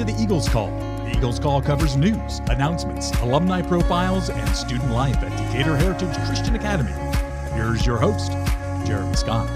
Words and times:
to 0.00 0.06
the 0.06 0.18
Eagles 0.18 0.48
Call. 0.48 0.70
The 1.04 1.12
Eagles 1.14 1.38
Call 1.38 1.60
covers 1.60 1.94
news, 1.94 2.38
announcements, 2.48 3.10
alumni 3.20 3.60
profiles, 3.60 4.30
and 4.30 4.48
student 4.56 4.90
life 4.92 5.16
at 5.18 5.28
Decatur 5.36 5.76
Heritage 5.76 6.16
Christian 6.24 6.54
Academy. 6.54 6.90
Here's 7.52 7.84
your 7.84 7.98
host, 7.98 8.32
Jeremy 8.86 9.14
Scott. 9.14 9.46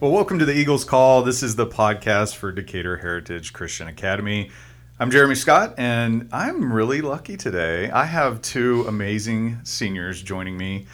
Well, 0.00 0.10
welcome 0.10 0.40
to 0.40 0.44
the 0.44 0.54
Eagles 0.54 0.84
Call. 0.84 1.22
This 1.22 1.44
is 1.44 1.54
the 1.54 1.68
podcast 1.68 2.34
for 2.34 2.50
Decatur 2.50 2.96
Heritage 2.96 3.52
Christian 3.52 3.86
Academy. 3.86 4.50
I'm 4.98 5.12
Jeremy 5.12 5.36
Scott, 5.36 5.74
and 5.78 6.28
I'm 6.32 6.72
really 6.72 7.00
lucky 7.00 7.36
today. 7.36 7.92
I 7.92 8.06
have 8.06 8.42
two 8.42 8.84
amazing 8.88 9.60
seniors 9.62 10.20
joining 10.20 10.56
me 10.56 10.88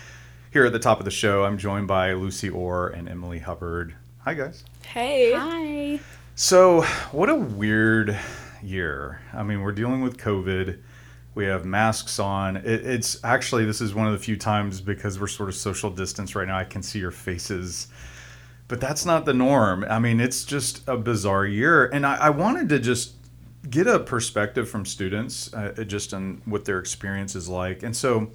here 0.53 0.67
at 0.67 0.75
the 0.75 0.79
top 0.79 0.99
of 0.99 1.07
the 1.07 1.11
show. 1.11 1.45
I'm 1.45 1.57
joined 1.57 1.89
by 1.89 2.13
Lucy 2.13 2.51
Orr 2.51 2.89
and 2.89 3.09
Emily 3.09 3.39
Hubbard. 3.39 3.95
Hi, 4.19 4.35
guys. 4.35 4.65
Hey. 4.85 5.33
Hi. 5.33 5.99
So, 6.39 6.83
what 7.13 7.31
a 7.31 7.35
weird 7.35 8.15
year. 8.63 9.23
I 9.33 9.43
mean, 9.43 9.63
we're 9.63 9.73
dealing 9.73 10.03
with 10.03 10.19
COVID. 10.19 10.79
We 11.35 11.47
have 11.47 11.65
masks 11.65 12.19
on. 12.19 12.59
It, 12.59 12.87
it's 12.87 13.25
actually, 13.25 13.65
this 13.65 13.81
is 13.81 13.95
one 13.95 14.07
of 14.07 14.13
the 14.13 14.19
few 14.19 14.37
times 14.37 14.83
because 14.83 15.19
we're 15.19 15.29
sort 15.29 15.49
of 15.49 15.55
social 15.55 15.89
distance 15.89 16.35
right 16.35 16.47
now, 16.47 16.59
I 16.59 16.65
can 16.65 16.83
see 16.83 16.99
your 16.99 17.11
faces. 17.11 17.89
But 18.69 18.83
that's 18.83 19.07
not 19.07 19.25
the 19.25 19.33
norm. 19.33 19.87
I 19.89 19.99
mean, 19.99 20.21
it's 20.21 20.45
just 20.45 20.87
a 20.87 20.99
bizarre 20.99 21.47
year. 21.47 21.87
And 21.87 22.05
I, 22.05 22.17
I 22.17 22.29
wanted 22.29 22.69
to 22.69 22.81
just 22.81 23.15
get 23.71 23.87
a 23.87 23.99
perspective 23.99 24.69
from 24.69 24.85
students 24.85 25.55
uh, 25.55 25.85
just 25.87 26.13
on 26.13 26.43
what 26.45 26.67
their 26.67 26.79
experience 26.79 27.35
is 27.35 27.49
like. 27.49 27.83
And 27.83 27.97
so 27.97 28.31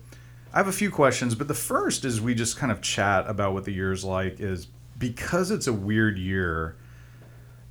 I 0.51 0.57
have 0.57 0.67
a 0.67 0.71
few 0.73 0.89
questions, 0.89 1.35
but 1.35 1.47
the 1.47 1.53
first 1.53 2.03
is 2.03 2.19
we 2.19 2.33
just 2.33 2.57
kind 2.57 2.71
of 2.71 2.81
chat 2.81 3.29
about 3.29 3.53
what 3.53 3.65
the 3.65 3.71
year's 3.71 4.03
like 4.03 4.39
is 4.39 4.69
because 4.97 5.51
it's 5.51 5.67
a 5.67 5.73
weird 5.73 6.17
year 6.17 6.77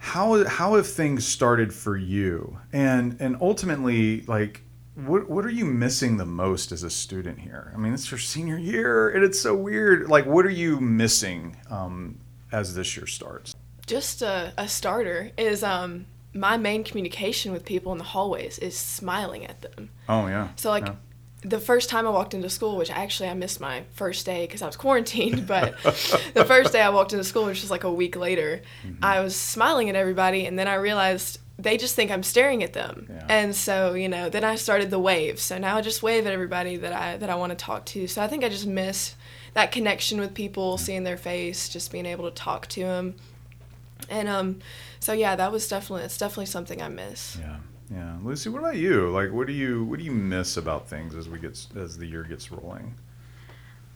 how 0.01 0.45
how 0.47 0.77
have 0.77 0.87
things 0.87 1.27
started 1.29 1.75
for 1.75 1.95
you? 1.97 2.59
And 2.73 3.17
and 3.21 3.37
ultimately 3.41 4.23
like 4.23 4.63
what 4.95 5.29
what 5.29 5.45
are 5.45 5.51
you 5.51 5.67
missing 5.67 6.17
the 6.17 6.25
most 6.25 6.73
as 6.73 6.83
a 6.83 6.91
student 6.91 7.39
here? 7.39 7.71
I 7.75 7.79
mean 7.79 7.93
it's 7.93 8.11
your 8.11 8.19
senior 8.19 8.57
year 8.57 9.11
and 9.11 9.23
it's 9.23 9.39
so 9.39 9.55
weird. 9.55 10.09
Like 10.09 10.25
what 10.25 10.47
are 10.47 10.51
you 10.51 10.81
missing 10.81 11.59
um, 11.69 12.19
as 12.51 12.75
this 12.75 12.97
year 12.97 13.07
starts? 13.07 13.55
Just 13.87 14.23
a, 14.23 14.55
a 14.57 14.69
starter 14.69 15.33
is 15.37 15.63
um 15.63 16.07
my 16.33 16.57
main 16.57 16.83
communication 16.83 17.53
with 17.53 17.67
people 17.67 17.93
in 17.93 17.99
the 17.99 18.05
hallways 18.05 18.59
is 18.59 18.77
smiling 18.77 19.45
at 19.45 19.61
them. 19.61 19.91
oh 20.09 20.29
yeah. 20.29 20.49
So 20.57 20.71
like 20.71 20.87
Yeah. 20.87 20.95
The 21.43 21.59
first 21.61 21.89
time 21.89 22.07
I 22.07 22.11
walked 22.11 22.35
into 22.35 22.51
school, 22.51 22.77
which 22.77 22.91
actually 22.91 23.29
I 23.31 23.35
missed 23.35 23.61
my 23.61 23.85
first 23.95 24.27
day 24.27 24.47
because 24.47 24.61
I 24.63 24.67
was 24.67 24.77
quarantined, 24.77 25.47
but 25.55 25.75
the 26.35 26.45
first 26.47 26.73
day 26.73 26.83
I 26.83 26.91
walked 26.91 27.13
into 27.13 27.25
school, 27.25 27.47
which 27.47 27.63
was 27.63 27.71
like 27.71 27.85
a 27.85 27.93
week 27.93 28.15
later, 28.17 28.61
Mm-hmm. 28.85 29.03
I 29.05 29.21
was 29.21 29.35
smiling 29.37 29.89
at 29.89 29.97
everybody, 29.97 30.45
and 30.47 30.59
then 30.59 30.69
I 30.69 30.75
realized 30.75 31.39
they 31.59 31.77
just 31.77 31.95
think 31.95 32.11
I'm 32.11 32.23
staring 32.23 32.63
at 32.63 32.73
them, 32.73 33.07
Yeah. 33.11 33.27
and 33.29 33.55
so 33.57 33.95
you 33.95 34.09
know, 34.09 34.29
then 34.29 34.45
I 34.45 34.55
started 34.57 34.91
the 34.91 34.99
wave. 34.99 35.39
So 35.41 35.59
now 35.59 35.77
I 35.77 35.81
just 35.83 36.03
wave 36.03 36.27
at 36.27 36.33
everybody 36.33 36.77
that 36.77 36.93
I 36.93 37.17
that 37.19 37.31
I 37.31 37.35
want 37.37 37.51
to 37.51 37.57
talk 37.57 37.85
to. 37.87 38.07
So 38.07 38.23
I 38.23 38.29
think 38.29 38.45
I 38.45 38.49
just 38.49 38.67
miss 38.67 39.15
that 39.55 39.73
connection 39.73 40.21
with 40.21 40.33
people, 40.35 40.79
seeing 40.79 41.05
their 41.05 41.17
face, 41.17 41.69
just 41.69 41.91
being 41.93 42.07
able 42.07 42.25
to 42.31 42.35
talk 42.35 42.67
to 42.69 42.81
them, 42.81 43.15
and 44.09 44.29
um, 44.29 44.59
so 45.01 45.13
yeah, 45.13 45.37
that 45.37 45.53
was 45.53 45.69
definitely 45.69 46.05
it's 46.05 46.19
definitely 46.19 46.47
something 46.47 46.81
I 46.83 46.89
miss. 46.89 47.37
yeah 47.41 47.57
yeah 47.93 48.17
lucy 48.23 48.49
what 48.49 48.61
about 48.61 48.77
you 48.77 49.11
like 49.11 49.33
what 49.33 49.47
do 49.47 49.53
you 49.53 49.85
what 49.85 49.99
do 49.99 50.05
you 50.05 50.13
miss 50.13 50.57
about 50.57 50.89
things 50.89 51.15
as 51.15 51.29
we 51.29 51.39
get 51.39 51.67
as 51.77 51.99
the 51.99 52.07
year 52.07 52.23
gets 52.25 52.51
rolling 52.51 52.95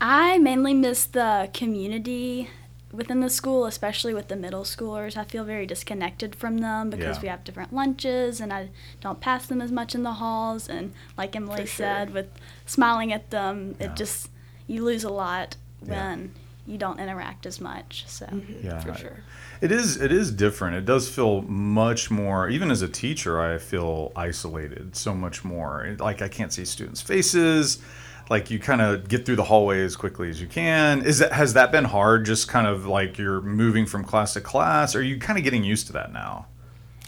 I 0.00 0.38
mainly 0.38 0.74
miss 0.74 1.04
the 1.06 1.48
community 1.54 2.50
within 2.92 3.20
the 3.20 3.30
school, 3.30 3.64
especially 3.64 4.12
with 4.12 4.28
the 4.28 4.36
middle 4.36 4.64
schoolers. 4.64 5.16
I 5.16 5.24
feel 5.24 5.44
very 5.44 5.64
disconnected 5.66 6.34
from 6.34 6.58
them 6.58 6.90
because 6.90 7.16
Yeah. 7.16 7.22
we 7.22 7.28
have 7.28 7.44
different 7.44 7.72
lunches 7.72 8.40
and 8.40 8.52
I 8.52 8.68
don't 9.00 9.20
pass 9.20 9.46
them 9.46 9.62
as 9.62 9.72
much 9.72 9.94
in 9.94 10.02
the 10.02 10.14
halls. 10.14 10.68
And 10.68 10.92
like 11.16 11.34
Emily 11.34 11.58
sure. 11.58 11.66
said, 11.66 12.12
with 12.12 12.27
smiling 12.66 13.12
at 13.12 13.30
them, 13.30 13.77
Yeah. 13.78 13.86
it 13.86 13.96
just, 13.96 14.28
you 14.66 14.84
lose 14.84 15.04
a 15.04 15.10
lot 15.10 15.56
when 15.80 16.33
you 16.67 16.79
don't 16.79 16.98
interact 16.98 17.47
as 17.47 17.61
much. 17.61 18.05
So. 18.07 18.27
Mm-hmm. 18.27 18.67
yeah 18.67 18.80
for 18.80 18.95
sure. 18.95 19.23
It 19.61 19.70
is 19.70 20.01
it 20.01 20.13
is 20.13 20.30
different. 20.30 20.77
It 20.77 20.85
does 20.85 21.08
feel 21.08 21.42
much 21.42 22.11
more 22.11 22.48
even 22.48 22.70
as 22.70 22.83
a 22.83 22.89
teacher 22.89 23.41
I 23.41 23.58
feel 23.58 24.13
isolated 24.17 24.97
so 24.97 25.14
much 25.14 25.45
more. 25.45 25.97
Like 25.98 26.23
I 26.23 26.29
can't 26.29 26.52
see 26.52 26.64
students' 26.64 27.01
faces. 27.01 27.79
Like 28.30 28.51
you 28.51 28.58
kind 28.58 28.80
of 28.80 29.08
get 29.08 29.27
through 29.27 29.36
the 29.36 29.45
hallway 29.45 29.85
as 29.85 29.97
quickly 29.97 30.30
as 30.30 30.41
you 30.41 30.47
can. 30.47 31.02
Is 31.02 31.19
that 31.19 31.33
has 31.33 31.52
that 31.55 31.70
been 31.70 31.85
hard 31.85 32.25
just 32.25 32.48
kind 32.48 32.67
of 32.67 32.86
like 32.86 33.19
you're 33.19 33.42
moving 33.42 33.85
from 33.85 34.05
class 34.05 34.33
to 34.35 34.41
class? 34.41 34.95
Or 34.95 35.01
are 35.01 35.02
you 35.02 35.19
kind 35.19 35.39
of 35.39 35.45
getting 35.45 35.64
used 35.64 35.86
to 35.89 35.92
that 35.95 36.13
now? 36.13 36.46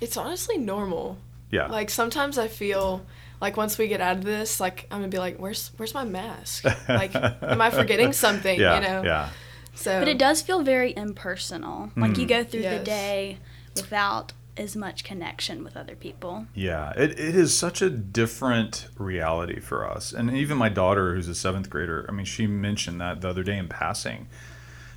It's 0.01 0.17
honestly 0.19 0.59
normal. 0.59 1.17
Yeah. 1.51 1.69
Like 1.69 1.89
sometimes 1.89 2.37
I 2.37 2.49
feel 2.49 3.05
like 3.41 3.57
once 3.57 3.79
we 3.79 3.89
get 3.89 4.01
out 4.01 4.19
of 4.19 4.25
this, 4.25 4.61
like 4.61 4.87
I'm 4.91 4.99
gonna 4.99 5.09
be 5.09 5.19
like, 5.19 5.39
where's 5.39 5.71
where's 5.77 5.95
my 5.95 6.05
mask? 6.05 6.65
Like, 6.89 7.15
am 7.15 7.61
I 7.61 7.71
forgetting 7.71 8.13
something? 8.25 8.59
yeah, 8.59 8.77
you 8.77 8.89
know. 8.89 9.03
yeah. 9.05 9.31
So. 9.77 10.01
But 10.01 10.09
it 10.09 10.19
does 10.19 10.43
feel 10.43 10.63
very 10.63 10.95
impersonal. 10.97 11.93
Like 11.97 12.17
you 12.17 12.25
mm. 12.25 12.31
go 12.31 12.45
through 12.45 12.63
the 12.63 12.81
day 12.81 13.39
without 13.77 14.33
as 14.57 14.75
much 14.75 15.05
connection 15.05 15.63
with 15.63 15.77
other 15.77 15.95
people. 15.95 16.47
Yeah, 16.55 16.93
it, 16.97 17.13
it 17.13 17.37
is 17.37 17.57
such 17.57 17.83
a 17.83 17.91
different 17.91 18.89
reality 18.97 19.61
for 19.61 19.89
us. 19.89 20.13
And 20.13 20.35
even 20.35 20.57
my 20.57 20.71
daughter, 20.71 21.15
who's 21.15 21.29
a 21.29 21.35
seventh 21.35 21.69
grader, 21.69 22.07
I 22.09 22.13
mean, 22.13 22.25
she 22.25 22.47
mentioned 22.47 23.01
that 23.01 23.21
the 23.21 23.29
other 23.29 23.43
day 23.43 23.59
in 23.59 23.69
passing. 23.69 24.29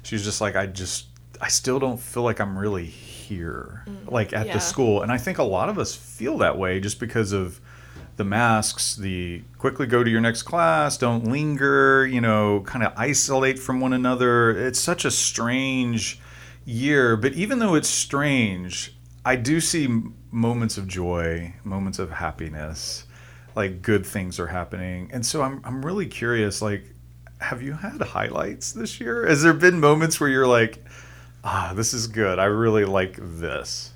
She 0.03 0.15
was 0.15 0.23
just 0.23 0.39
like, 0.39 0.55
I 0.55 0.65
just, 0.65 1.07
I 1.41 1.49
still 1.49 1.77
don't 1.77 1.99
feel 1.99 2.23
like 2.23 2.39
I'm 2.39 2.57
really 2.57 2.85
here, 2.85 3.83
mm. 3.85 4.09
like 4.09 4.31
at 4.31 4.47
yeah. 4.47 4.53
the 4.53 4.59
school. 4.59 5.01
And 5.01 5.11
I 5.11 5.17
think 5.17 5.37
a 5.37 5.43
lot 5.43 5.67
of 5.67 5.77
us 5.77 5.93
feel 5.93 6.37
that 6.37 6.57
way 6.57 6.79
just 6.79 6.99
because 6.99 7.33
of 7.33 7.59
the 8.19 8.25
masks, 8.25 8.97
the 8.97 9.41
quickly 9.57 9.87
go 9.87 10.03
to 10.03 10.11
your 10.11 10.19
next 10.19 10.43
class, 10.43 10.97
don't 10.97 11.23
linger, 11.23 12.05
you 12.05 12.19
know, 12.19 12.59
kind 12.65 12.83
of 12.83 12.91
isolate 12.97 13.57
from 13.57 13.79
one 13.79 13.93
another. 13.93 14.51
It's 14.51 14.77
such 14.77 15.05
a 15.05 15.09
strange 15.09 16.19
year. 16.65 17.15
But 17.15 17.33
even 17.33 17.59
though 17.59 17.75
it's 17.75 17.87
strange, 17.87 18.93
I 19.23 19.37
do 19.37 19.61
see 19.61 19.87
moments 20.31 20.77
of 20.77 20.85
joy, 20.85 21.55
moments 21.63 21.97
of 21.97 22.11
happiness, 22.11 23.05
like 23.55 23.81
good 23.81 24.05
things 24.05 24.37
are 24.37 24.47
happening. 24.47 25.09
And 25.13 25.25
so 25.25 25.41
I'm, 25.41 25.61
I'm 25.63 25.83
really 25.83 26.05
curious, 26.05 26.61
like, 26.61 26.83
have 27.37 27.61
you 27.61 27.71
had 27.71 28.01
highlights 28.01 28.73
this 28.73 28.99
year? 28.99 29.25
Has 29.25 29.43
there 29.43 29.53
been 29.53 29.79
moments 29.79 30.19
where 30.19 30.29
you're 30.29 30.45
like, 30.45 30.83
ah, 31.45 31.71
this 31.73 31.93
is 31.93 32.07
good. 32.07 32.37
I 32.37 32.45
really 32.45 32.83
like 32.83 33.17
this. 33.17 33.93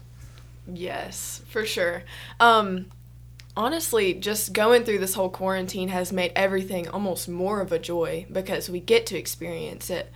Yes, 0.65 1.41
for 1.49 1.65
sure. 1.65 2.03
Um, 2.39 2.85
honestly, 3.55 4.13
just 4.13 4.53
going 4.53 4.83
through 4.83 4.99
this 4.99 5.13
whole 5.13 5.29
quarantine 5.29 5.89
has 5.89 6.11
made 6.11 6.31
everything 6.35 6.87
almost 6.89 7.27
more 7.29 7.61
of 7.61 7.71
a 7.71 7.79
joy 7.79 8.25
because 8.31 8.69
we 8.69 8.79
get 8.79 9.05
to 9.07 9.17
experience 9.17 9.89
it. 9.89 10.11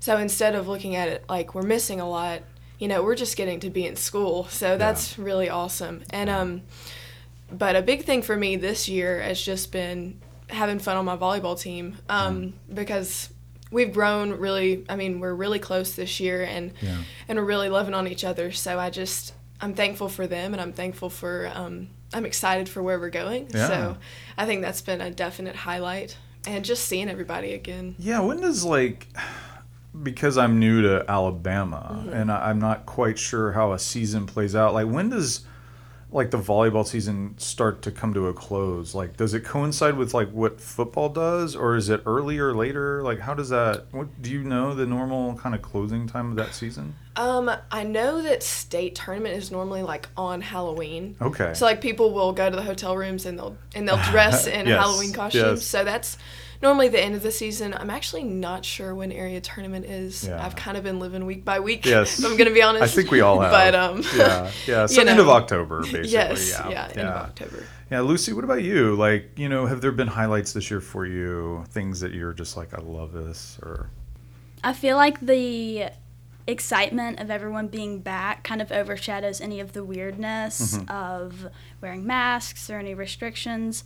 So 0.00 0.16
instead 0.18 0.54
of 0.54 0.68
looking 0.68 0.94
at 0.96 1.08
it 1.08 1.24
like 1.28 1.54
we're 1.54 1.62
missing 1.62 2.00
a 2.00 2.08
lot, 2.08 2.42
you 2.78 2.88
know, 2.88 3.02
we're 3.02 3.14
just 3.14 3.36
getting 3.36 3.60
to 3.60 3.70
be 3.70 3.86
in 3.86 3.96
school. 3.96 4.44
So 4.50 4.76
that's 4.76 5.18
really 5.18 5.48
awesome. 5.48 6.02
And 6.10 6.28
um, 6.28 6.62
but 7.50 7.76
a 7.76 7.82
big 7.82 8.04
thing 8.04 8.20
for 8.22 8.36
me 8.36 8.56
this 8.56 8.88
year 8.88 9.20
has 9.22 9.40
just 9.40 9.72
been 9.72 10.20
having 10.50 10.78
fun 10.78 10.96
on 10.96 11.04
my 11.04 11.16
volleyball 11.16 11.58
team 11.58 11.96
um, 12.08 12.52
because 12.72 13.30
we've 13.70 13.92
grown 13.94 14.30
really 14.32 14.84
i 14.88 14.94
mean 14.94 15.18
we're 15.18 15.34
really 15.34 15.58
close 15.58 15.96
this 15.96 16.20
year 16.20 16.42
and 16.44 16.72
Yeah. 16.80 16.98
and 17.26 17.38
we're 17.38 17.44
really 17.46 17.68
loving 17.70 17.94
on 17.94 18.06
each 18.06 18.22
other 18.22 18.52
so 18.52 18.78
i 18.78 18.88
just 18.90 19.32
i'm 19.60 19.74
thankful 19.74 20.08
for 20.08 20.26
them 20.28 20.52
and 20.52 20.60
i'm 20.60 20.72
thankful 20.72 21.10
for 21.10 21.50
um, 21.54 21.88
i'm 22.14 22.24
excited 22.24 22.68
for 22.68 22.82
where 22.82 22.98
we're 22.98 23.10
going 23.10 23.48
Yeah. 23.52 23.66
so 23.66 23.96
i 24.38 24.46
think 24.46 24.62
that's 24.62 24.80
been 24.80 25.00
a 25.00 25.10
definite 25.10 25.56
highlight 25.56 26.16
and 26.46 26.64
just 26.64 26.84
seeing 26.86 27.08
everybody 27.08 27.52
again 27.52 27.94
Yeah, 27.98 28.20
when 28.20 28.40
does 28.40 28.64
like 28.64 29.08
because 30.02 30.36
I'm 30.36 30.58
new 30.58 30.82
to 30.82 31.04
Alabama 31.08 32.00
mm-hmm. 32.00 32.12
and 32.12 32.30
I, 32.32 32.50
I'm 32.50 32.58
not 32.58 32.84
quite 32.84 33.18
sure 33.18 33.52
how 33.52 33.72
a 33.72 33.78
season 33.78 34.26
plays 34.26 34.54
out. 34.56 34.74
Like 34.74 34.88
when 34.88 35.08
does 35.08 35.46
like 36.10 36.30
the 36.30 36.38
volleyball 36.38 36.86
season 36.86 37.34
start 37.38 37.80
to 37.82 37.90
come 37.90 38.12
to 38.14 38.26
a 38.28 38.34
close? 38.34 38.94
Like 38.94 39.16
does 39.16 39.34
it 39.34 39.44
coincide 39.44 39.96
with 39.96 40.12
like 40.12 40.30
what 40.30 40.60
football 40.60 41.08
does 41.08 41.54
or 41.54 41.76
is 41.76 41.88
it 41.88 42.02
earlier 42.06 42.48
or 42.48 42.54
later? 42.54 43.02
Like 43.02 43.20
how 43.20 43.34
does 43.34 43.50
that 43.50 43.86
what 43.92 44.20
do 44.20 44.30
you 44.30 44.42
know 44.42 44.74
the 44.74 44.86
normal 44.86 45.36
kind 45.36 45.54
of 45.54 45.62
closing 45.62 46.06
time 46.06 46.30
of 46.30 46.36
that 46.36 46.54
season? 46.54 46.96
Um 47.16 47.50
i 47.70 47.84
know 47.84 48.22
that 48.22 48.42
state 48.42 48.94
tournament 48.96 49.36
is 49.36 49.50
normally 49.52 49.82
like 49.82 50.08
on 50.16 50.40
halloween 50.40 51.14
Okay. 51.20 51.52
So 51.54 51.64
like 51.64 51.80
people 51.80 52.12
will 52.12 52.32
go 52.32 52.50
to 52.50 52.56
the 52.56 52.62
hotel 52.62 52.96
rooms 52.96 53.24
and 53.26 53.38
they'll 53.38 53.56
and 53.74 53.86
they'll 53.88 54.02
dress 54.10 54.46
in 54.58 54.66
Yes, 54.66 54.80
Halloween 54.80 55.12
costumes. 55.12 55.60
yes. 55.60 55.64
So 55.66 55.84
that's 55.84 56.18
normally 56.62 56.88
the 56.88 57.00
end 57.00 57.14
of 57.14 57.22
the 57.22 57.30
season. 57.32 57.74
I'm 57.74 57.90
actually 57.90 58.24
not 58.24 58.64
sure 58.64 58.94
when 58.94 59.12
area 59.12 59.40
tournament 59.40 59.84
is. 59.86 60.26
Yeah. 60.26 60.44
I've 60.44 60.56
kind 60.56 60.76
of 60.76 60.82
been 60.84 60.98
living 60.98 61.26
week 61.26 61.44
by 61.44 61.60
week. 61.60 61.84
Yes. 61.84 62.18
if 62.18 62.24
I'm 62.24 62.36
gonna 62.36 62.50
be 62.52 62.62
honest. 62.62 62.82
I 62.82 62.86
think 62.88 63.10
we 63.10 63.20
all 63.20 63.38
have. 63.44 63.50
But 63.52 63.74
um, 63.74 64.02
yeah, 64.16 64.50
yeah. 64.66 64.86
So 64.86 65.02
you 65.02 65.08
end 65.08 65.20
of. 65.20 65.28
October, 65.28 65.82
basically. 65.82 66.08
yes, 66.08 66.50
yeah, 66.50 66.68
yeah, 66.70 66.88
end 66.88 67.08
of 67.08 67.16
October. 67.28 67.62
Yeah, 67.90 68.00
Lucy, 68.00 68.32
what 68.32 68.44
about 68.44 68.62
you? 68.62 68.94
Like, 68.96 69.32
you 69.38 69.48
know, 69.48 69.66
have 69.66 69.80
there 69.82 69.92
been 69.92 70.08
highlights 70.08 70.52
this 70.52 70.70
year 70.70 70.80
for 70.80 71.04
you? 71.06 71.64
Things 71.68 72.00
that 72.00 72.12
you're 72.12 72.32
just 72.32 72.56
like, 72.56 72.72
I 72.74 72.80
love 72.80 73.12
this, 73.12 73.58
or 73.62 73.90
I 74.62 74.72
feel 74.72 74.96
like 74.96 75.20
the 75.20 75.90
excitement 76.46 77.20
of 77.20 77.30
everyone 77.30 77.68
being 77.68 78.00
back 78.00 78.44
kind 78.44 78.60
of 78.60 78.70
overshadows 78.70 79.40
any 79.40 79.60
of 79.60 79.72
the 79.72 79.84
weirdness 79.84 80.76
mm-hmm. 80.76 80.90
of 80.90 81.46
wearing 81.80 82.06
masks 82.06 82.68
or 82.68 82.78
any 82.78 82.94
restrictions. 82.94 83.84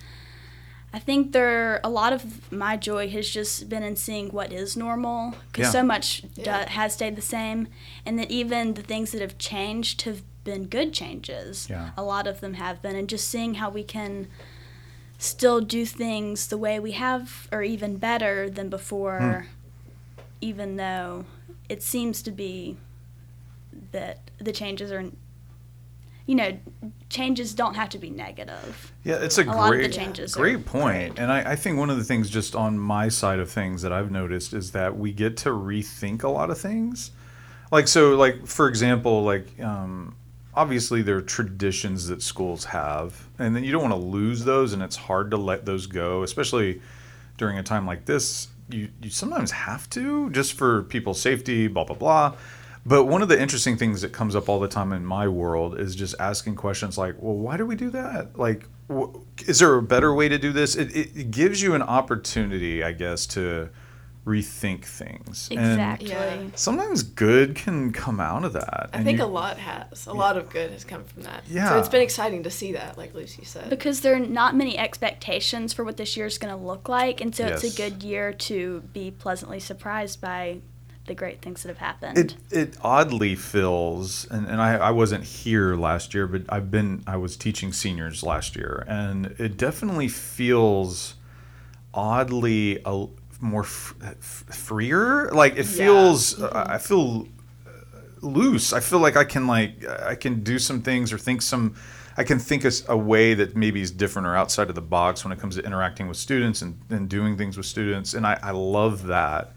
I 0.92 0.98
think 0.98 1.32
there 1.32 1.80
a 1.84 1.90
lot 1.90 2.12
of 2.12 2.50
my 2.50 2.76
joy 2.76 3.08
has 3.10 3.28
just 3.28 3.68
been 3.68 3.82
in 3.82 3.94
seeing 3.94 4.30
what 4.30 4.52
is 4.52 4.76
normal 4.76 5.34
because 5.52 5.66
Yeah. 5.66 5.80
so 5.80 5.82
much 5.82 6.22
do- 6.34 6.50
has 6.50 6.94
stayed 6.94 7.14
the 7.14 7.22
same, 7.22 7.68
and 8.06 8.18
that 8.18 8.30
even 8.30 8.74
the 8.74 8.82
things 8.82 9.12
that 9.12 9.20
have 9.20 9.36
changed 9.38 10.02
have 10.02 10.22
been 10.44 10.64
good 10.64 10.94
changes. 10.94 11.68
Yeah. 11.68 11.90
A 11.96 12.02
lot 12.02 12.26
of 12.26 12.40
them 12.40 12.54
have 12.54 12.80
been, 12.80 12.96
and 12.96 13.06
just 13.06 13.28
seeing 13.28 13.54
how 13.54 13.68
we 13.68 13.84
can 13.84 14.28
still 15.18 15.60
do 15.60 15.84
things 15.84 16.46
the 16.46 16.56
way 16.56 16.80
we 16.80 16.92
have, 16.92 17.48
or 17.52 17.62
even 17.62 17.98
better 17.98 18.48
than 18.48 18.70
before, 18.70 19.46
hmm. 19.46 20.22
even 20.40 20.76
though 20.76 21.26
it 21.68 21.82
seems 21.82 22.22
to 22.22 22.30
be 22.30 22.76
that 23.92 24.30
the 24.38 24.52
changes 24.52 24.90
are, 24.92 25.04
you 26.26 26.34
know, 26.34 26.58
changes 27.08 27.54
don't 27.54 27.74
have 27.74 27.88
to 27.90 27.98
be 27.98 28.10
negative. 28.10 28.92
Yeah, 29.04 29.16
it's 29.16 29.38
a, 29.38 29.44
the 29.44 29.52
great, 29.52 29.92
changes 29.92 30.34
great 30.34 30.64
point. 30.66 31.18
And 31.18 31.32
I, 31.32 31.52
I 31.52 31.56
think 31.56 31.78
one 31.78 31.90
of 31.90 31.96
the 31.96 32.04
things 32.04 32.28
just 32.28 32.54
on 32.54 32.78
my 32.78 33.08
side 33.08 33.38
of 33.38 33.50
things 33.50 33.82
that 33.82 33.92
I've 33.92 34.10
noticed 34.10 34.52
is 34.52 34.72
that 34.72 34.96
we 34.96 35.12
get 35.12 35.36
to 35.38 35.50
rethink 35.50 36.22
a 36.22 36.28
lot 36.28 36.50
of 36.50 36.58
things. 36.58 37.10
Like 37.70 37.88
so, 37.88 38.16
like 38.16 38.46
for 38.46 38.68
example, 38.68 39.24
like 39.24 39.60
um, 39.60 40.16
obviously 40.54 41.02
there 41.02 41.16
are 41.16 41.22
traditions 41.22 42.08
that 42.08 42.22
schools 42.22 42.64
have, 42.64 43.26
and 43.38 43.54
then 43.54 43.62
you 43.62 43.72
don't 43.72 43.82
want 43.82 43.94
to 43.94 44.00
lose 44.00 44.44
those, 44.44 44.72
and 44.72 44.82
it's 44.82 44.96
hard 44.96 45.30
to 45.30 45.36
let 45.36 45.64
those 45.66 45.86
go, 45.86 46.22
especially 46.22 46.80
during 47.36 47.58
a 47.58 47.62
time 47.62 47.86
like 47.86 48.04
this. 48.06 48.48
You 48.70 48.88
you 49.02 49.10
sometimes 49.10 49.50
have 49.50 49.88
to 49.90 50.30
just 50.30 50.52
for 50.54 50.82
people's 50.84 51.20
safety, 51.20 51.68
blah 51.68 51.84
blah 51.84 51.96
blah. 51.96 52.34
But 52.86 53.04
one 53.04 53.20
of 53.20 53.28
the 53.28 53.38
interesting 53.38 53.76
things 53.76 54.00
that 54.00 54.12
comes 54.12 54.34
up 54.34 54.48
all 54.48 54.60
the 54.60 54.68
time 54.68 54.92
in 54.92 55.04
my 55.04 55.28
world 55.28 55.78
is 55.78 55.94
just 55.94 56.14
asking 56.18 56.56
questions 56.56 56.96
like, 56.96 57.16
well, 57.20 57.34
why 57.34 57.56
do 57.58 57.66
we 57.66 57.76
do 57.76 57.90
that? 57.90 58.38
Like, 58.38 58.66
wh- 58.90 59.14
is 59.46 59.58
there 59.58 59.74
a 59.74 59.82
better 59.82 60.14
way 60.14 60.28
to 60.30 60.38
do 60.38 60.52
this? 60.52 60.74
It, 60.74 60.96
it, 60.96 61.14
it 61.14 61.30
gives 61.30 61.60
you 61.60 61.74
an 61.74 61.82
opportunity, 61.82 62.82
I 62.82 62.92
guess, 62.92 63.26
to 63.28 63.68
rethink 64.28 64.84
things. 64.84 65.48
Exactly. 65.50 66.10
Yeah. 66.10 66.36
sometimes 66.54 67.02
good 67.02 67.54
can 67.54 67.92
come 67.92 68.20
out 68.20 68.44
of 68.44 68.52
that. 68.52 68.90
I 68.92 69.02
think 69.02 69.18
you- 69.18 69.24
a 69.24 69.26
lot 69.26 69.56
has. 69.56 70.06
A 70.06 70.12
lot 70.12 70.36
of 70.36 70.50
good 70.50 70.70
has 70.70 70.84
come 70.84 71.04
from 71.04 71.22
that. 71.22 71.44
Yeah. 71.48 71.70
So 71.70 71.78
it's 71.78 71.88
been 71.88 72.02
exciting 72.02 72.42
to 72.42 72.50
see 72.50 72.72
that, 72.72 72.98
like 72.98 73.14
Lucy 73.14 73.44
said. 73.44 73.70
Because 73.70 74.02
there 74.02 74.14
are 74.14 74.18
not 74.20 74.54
many 74.54 74.76
expectations 74.76 75.72
for 75.72 75.82
what 75.84 75.96
this 75.96 76.16
year 76.16 76.26
is 76.26 76.36
going 76.36 76.54
to 76.56 76.62
look 76.62 76.88
like, 76.88 77.20
and 77.22 77.34
so 77.34 77.46
Yes. 77.46 77.64
it's 77.64 77.74
a 77.78 77.82
good 77.90 78.02
year 78.02 78.32
to 78.34 78.80
be 78.92 79.10
pleasantly 79.10 79.60
surprised 79.60 80.20
by 80.20 80.58
the 81.06 81.14
great 81.14 81.40
things 81.40 81.62
that 81.62 81.70
have 81.70 81.78
happened. 81.78 82.18
It 82.18 82.34
it 82.50 82.76
oddly 82.82 83.34
feels, 83.34 84.26
and, 84.30 84.46
and 84.46 84.60
I, 84.60 84.74
I 84.76 84.90
wasn't 84.90 85.24
here 85.24 85.74
last 85.74 86.12
year, 86.12 86.26
but 86.26 86.42
I've 86.50 86.70
been 86.70 87.02
I 87.06 87.16
was 87.16 87.34
teaching 87.38 87.72
seniors 87.72 88.22
last 88.22 88.54
year, 88.56 88.84
and 88.86 89.34
it 89.38 89.56
definitely 89.56 90.08
feels 90.08 91.14
oddly 91.94 92.80
a, 92.84 93.06
more 93.40 93.62
f- 93.62 93.94
f- 94.02 94.44
freer. 94.50 95.30
Like 95.32 95.56
it 95.56 95.64
feels, 95.64 96.42
I 96.42 96.78
feel 96.78 97.28
uh, 97.66 97.70
loose. 98.20 98.72
I 98.72 98.80
feel 98.80 98.98
like 98.98 99.16
I 99.16 99.24
can 99.24 99.46
like 99.46 99.86
I 99.86 100.14
can 100.14 100.42
do 100.42 100.58
some 100.58 100.82
things 100.82 101.12
or 101.12 101.18
think 101.18 101.42
some. 101.42 101.74
I 102.16 102.24
can 102.24 102.40
think 102.40 102.64
a 102.88 102.96
way 102.96 103.34
that 103.34 103.54
maybe 103.54 103.80
is 103.80 103.92
different 103.92 104.26
or 104.26 104.34
outside 104.34 104.68
of 104.68 104.74
the 104.74 104.80
box 104.80 105.24
when 105.24 105.32
it 105.32 105.38
comes 105.38 105.54
to 105.54 105.64
interacting 105.64 106.08
with 106.08 106.16
students 106.16 106.62
and, 106.62 106.76
and 106.90 107.08
doing 107.08 107.36
things 107.38 107.56
with 107.56 107.66
students, 107.66 108.14
and 108.14 108.26
I, 108.26 108.36
I 108.42 108.50
love 108.50 109.06
that. 109.06 109.52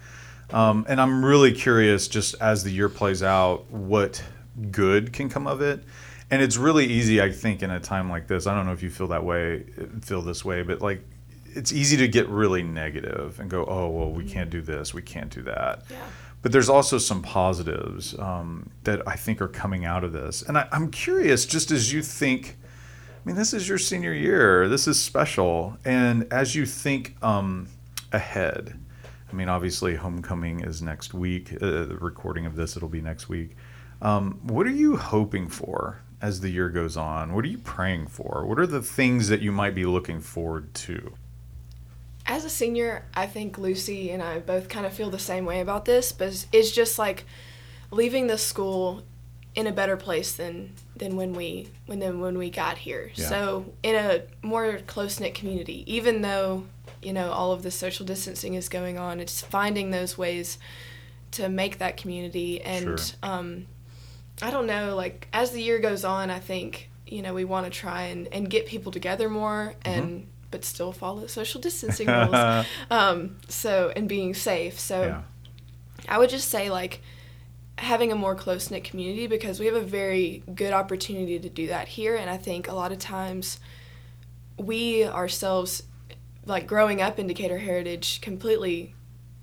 Um, 0.51 0.86
and 0.88 1.01
I'm 1.01 1.25
really 1.25 1.54
curious, 1.54 2.07
just 2.07 2.36
as 2.39 2.63
the 2.63 2.69
year 2.69 2.88
plays 2.88 3.24
out, 3.24 3.72
what 3.72 4.24
good 4.69 5.12
can 5.12 5.28
come 5.28 5.48
of 5.48 5.62
it. 5.62 5.83
And 6.30 6.42
it's 6.42 6.56
really 6.56 6.86
easy, 6.86 7.22
I 7.22 7.31
think, 7.31 7.63
in 7.63 7.72
a 7.72 7.80
time 7.80 8.10
like 8.10 8.28
this. 8.28 8.45
I 8.45 8.54
don't 8.54 8.66
know 8.66 8.74
if 8.74 8.83
you 8.83 8.89
feel 8.89 9.07
that 9.07 9.24
way, 9.24 9.63
feel 10.01 10.22
this 10.22 10.45
way, 10.45 10.62
but 10.62 10.81
like, 10.81 11.04
it's 11.56 11.71
easy 11.71 11.98
to 11.98 12.07
get 12.07 12.27
really 12.30 12.63
negative 12.63 13.39
and 13.39 13.50
go, 13.50 13.65
"Oh, 13.65 13.89
well, 13.89 14.12
we 14.12 14.25
can't 14.25 14.50
do 14.50 14.62
this, 14.62 14.94
we 14.94 15.01
can't 15.01 15.30
do 15.30 15.42
that." 15.44 15.83
Yeah. 15.89 15.98
But 16.42 16.51
there's 16.51 16.69
also 16.69 16.98
some 16.98 17.21
positives 17.21 18.18
um, 18.18 18.71
that 18.83 19.07
I 19.07 19.15
think 19.15 19.42
are 19.42 19.48
coming 19.48 19.86
out 19.86 20.03
of 20.03 20.12
this. 20.12 20.42
And 20.42 20.57
I, 20.57 20.68
I'm 20.71 20.89
curious, 20.89 21.45
just 21.45 21.69
as 21.69 21.94
you 21.94 22.01
think, 22.01 22.57
I 22.63 23.19
mean, 23.25 23.36
this 23.36 23.53
is 23.53 23.69
your 23.69 23.77
senior 23.77 24.13
year, 24.13 24.68
this 24.68 24.88
is 24.88 25.00
special. 25.00 25.77
And 25.86 26.31
as 26.33 26.56
you 26.56 26.65
think 26.65 27.15
um, 27.21 27.68
ahead, 28.12 28.80
I 29.31 29.33
mean, 29.36 29.50
obviously, 29.50 29.95
homecoming 29.95 30.62
is 30.62 30.81
next 30.81 31.13
week. 31.13 31.54
Uh, 31.54 31.86
the 31.86 31.97
recording 32.00 32.45
of 32.45 32.56
this, 32.56 32.75
it'll 32.75 32.89
be 32.89 33.01
next 33.01 33.30
week. 33.30 33.56
Um, 34.01 34.39
what 34.44 34.65
are 34.65 34.71
you 34.71 34.97
hoping 34.97 35.47
for 35.47 36.01
as 36.21 36.42
the 36.42 36.50
year 36.50 36.69
goes 36.69 36.97
on? 36.97 37.33
What 37.33 37.45
are 37.45 37.50
you 37.50 37.59
praying 37.59 38.07
for? 38.07 38.45
What 38.45 38.59
are 38.59 38.68
the 38.68 38.81
things 38.81 39.30
that 39.30 39.42
you 39.42 39.51
might 39.51 39.75
be 39.75 39.86
looking 39.86 40.19
forward 40.19 40.74
to? 40.74 41.13
As 42.31 42.45
a 42.45 42.50
senior, 42.50 43.06
I 43.13 43.28
think 43.28 43.57
Lucy 43.57 44.10
and 44.12 44.22
I 44.24 44.39
both 44.39 44.69
kind 44.69 44.86
of 44.86 44.94
feel 44.94 45.10
the 45.10 45.19
same 45.19 45.45
way 45.45 45.60
about 45.60 45.86
this, 45.86 46.12
but 46.12 46.28
it's- 46.51 46.72
just 46.72 46.98
like 46.98 47.25
leaving 47.92 48.28
the 48.28 48.38
school 48.38 49.04
in 49.54 49.68
a 49.68 49.72
better 49.72 49.98
place 49.98 50.31
than 50.31 50.72
than 50.95 51.16
when 51.18 51.33
we 51.33 51.68
when 51.88 52.00
then 52.00 52.19
when 52.22 52.38
we 52.38 52.50
got 52.50 52.78
here. 52.78 53.12
Yeah. 53.16 53.28
So 53.28 53.66
in 53.83 53.95
a 53.95 54.22
more 54.42 54.78
close 54.88 55.19
knit 55.19 55.33
community, 55.36 55.83
even 55.94 56.22
though 56.22 56.66
you 57.01 57.12
know 57.12 57.31
all 57.31 57.51
of 57.51 57.62
the 57.63 57.72
social 57.72 58.06
distancing 58.06 58.54
is 58.54 58.69
going 58.69 58.98
on, 58.98 59.19
it's 59.19 59.42
finding 59.42 59.92
those 59.92 60.18
ways 60.18 60.57
to 61.31 61.50
make 61.50 61.80
that 61.80 61.98
community 61.98 62.62
and 62.62 62.98
Sure. 63.00 63.16
um, 63.24 63.66
I 64.42 64.51
don't 64.51 64.68
know, 64.68 64.95
like 64.95 65.28
as 65.33 65.51
the 65.51 65.62
year 65.62 65.80
goes 65.80 66.06
on, 66.06 66.30
I 66.30 66.39
think 66.39 66.89
you 67.06 67.22
know 67.22 67.33
we 67.33 67.44
want 67.44 67.66
to 67.66 67.72
try 67.72 68.04
and, 68.04 68.28
and 68.31 68.50
get 68.50 68.66
people 68.68 68.92
together 68.94 69.28
more 69.30 69.75
and 69.83 70.28
but 70.51 70.63
still 70.65 70.92
follow 70.92 71.25
social 71.27 71.62
distancing 71.62 72.07
rules. 72.07 72.65
um, 72.92 73.38
so 73.48 73.92
and 73.95 74.07
being 74.07 74.33
safe. 74.33 74.80
So 74.80 75.01
Yeah. 75.03 75.21
I 76.09 76.18
would 76.18 76.30
just 76.30 76.50
say 76.50 76.69
like 76.69 77.01
having 77.77 78.12
a 78.12 78.15
more 78.15 78.36
close 78.36 78.69
knit 78.69 78.83
community 78.83 79.27
because 79.27 79.59
we 79.59 79.65
have 79.65 79.75
a 79.75 79.81
very 79.81 80.44
good 80.53 80.74
opportunity 80.74 81.39
to 81.39 81.50
do 81.50 81.68
that 81.68 81.88
here, 81.88 82.15
and 82.15 82.30
I 82.30 82.38
think 82.38 82.68
a 82.68 82.74
lot 82.74 82.92
of 82.92 83.00
times 83.00 83.59
we 84.57 85.06
ourselves, 85.06 85.83
like 86.45 86.68
growing 86.68 87.01
up 87.01 87.18
in 87.18 87.27
Decatur 87.27 87.57
Heritage, 87.57 88.21
completely 88.21 88.94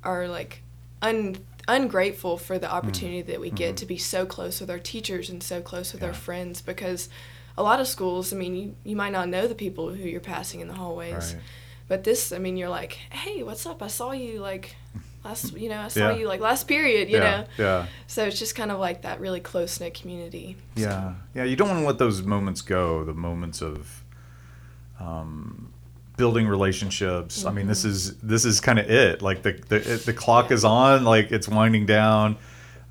are 0.05 0.29
like 0.29 0.63
un 1.03 1.37
ungrateful 1.67 2.39
for 2.39 2.59
the 2.59 2.71
opportunity 2.71 3.21
that 3.21 3.41
we 3.41 3.51
get 3.51 3.77
to 3.77 3.85
be 3.85 3.99
so 3.99 4.25
close 4.25 4.59
with 4.59 4.71
our 4.71 4.79
teachers 4.79 5.29
and 5.29 5.43
so 5.43 5.61
close 5.61 5.93
with 5.93 6.03
our 6.03 6.15
friends 6.15 6.63
because 6.63 7.11
a 7.59 7.63
lot 7.63 7.81
of 7.81 7.89
schools, 7.89 8.33
I 8.33 8.37
mean, 8.37 8.55
you, 8.55 8.75
you 8.85 8.97
might 8.97 9.13
not 9.13 9.29
know 9.29 9.47
the 9.49 9.55
people 9.55 9.91
who 9.91 10.05
you're 10.09 10.21
passing 10.21 10.61
in 10.61 10.69
the 10.69 10.75
hallways. 10.75 11.35
Right. 11.35 11.43
But 11.89 12.05
this, 12.05 12.33
I 12.33 12.39
mean, 12.39 12.57
you're 12.57 12.69
like, 12.69 12.93
hey, 13.11 13.43
what's 13.43 13.67
up? 13.67 13.83
I 13.83 13.89
saw 13.89 14.13
you 14.13 14.41
like 14.41 14.77
last, 15.25 15.53
you 15.63 15.69
know, 15.69 15.81
I 15.81 15.89
saw 15.89 16.11
Yeah. 16.11 16.17
you 16.17 16.29
like 16.29 16.41
last 16.41 16.69
period, 16.69 17.09
you 17.11 17.17
yeah, 17.19 17.23
know. 17.31 17.45
yeah. 17.65 17.87
So 18.07 18.25
it's 18.27 18.39
just 18.39 18.55
kind 18.55 18.71
of 18.71 18.79
like 18.79 19.03
that 19.03 19.21
really 19.21 19.41
close 19.41 19.81
knit 19.81 19.95
community. 19.95 20.57
So- 20.77 20.83
Yeah, 20.83 21.15
yeah. 21.35 21.45
You 21.45 21.57
don't 21.57 21.69
want 21.69 21.81
to 21.81 21.87
let 21.87 21.99
those 21.99 22.23
moments 22.23 22.63
go. 22.63 23.05
The 23.05 23.15
moments 23.15 23.61
of 23.63 24.05
um, 25.01 25.73
building 26.17 26.47
relationships. 26.49 27.45
I 27.45 27.51
mean, 27.53 27.67
this 27.67 27.85
is 27.85 28.17
this 28.19 28.45
is 28.45 28.61
kind 28.61 28.79
of 28.79 28.91
it. 28.91 29.23
Like 29.23 29.43
the 29.43 29.53
the, 29.53 29.79
the 30.07 30.13
clock 30.13 30.51
is 30.51 30.65
on. 30.65 31.05
Like 31.05 31.33
it's 31.33 31.49
winding 31.49 31.87
down. 31.87 32.37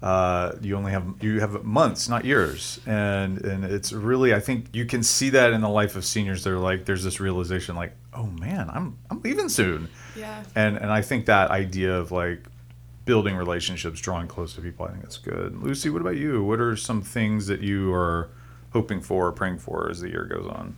Uh, 0.02 0.52
you 0.62 0.76
only 0.76 0.92
have 0.92 1.06
you 1.22 1.40
have 1.40 1.64
months, 1.64 2.08
not 2.08 2.24
years, 2.24 2.80
and 2.86 3.44
and 3.44 3.66
it's 3.66 3.92
really. 3.92 4.34
I 4.34 4.40
think 4.40 4.68
you 4.74 4.86
can 4.86 5.02
see 5.02 5.32
that 5.32 5.54
in 5.54 5.62
the 5.62 5.70
life 5.70 5.96
of 5.96 6.06
seniors. 6.06 6.44
They're 6.44 6.60
like, 6.60 6.86
there's 6.86 7.04
this 7.04 7.20
realization, 7.20 7.76
like, 7.76 7.94
oh 8.14 8.28
man, 8.28 8.70
I'm 8.72 8.98
I'm 9.10 9.22
leaving 9.22 9.50
soon. 9.50 9.90
Yeah. 10.16 10.44
And 10.56 10.78
and 10.78 10.92
I 10.92 11.02
think 11.02 11.26
that 11.26 11.50
idea 11.50 11.98
of 11.98 12.12
like 12.12 12.46
building 13.06 13.36
relationships, 13.36 14.00
drawing 14.00 14.28
close 14.28 14.54
to 14.54 14.62
people, 14.62 14.86
I 14.86 14.90
think 14.90 15.02
that's 15.02 15.18
good. 15.18 15.64
Lucy, 15.64 15.90
what 15.90 16.02
about 16.02 16.18
you? 16.18 16.44
What 16.44 16.60
are 16.60 16.76
some 16.76 17.02
things 17.02 17.48
that 17.48 17.62
you 17.62 17.92
are 17.92 18.30
hoping 18.74 19.02
for 19.02 19.28
or 19.28 19.32
praying 19.32 19.58
for 19.58 19.90
as 19.90 20.02
the 20.02 20.10
year 20.10 20.26
goes 20.26 20.46
on? 20.46 20.76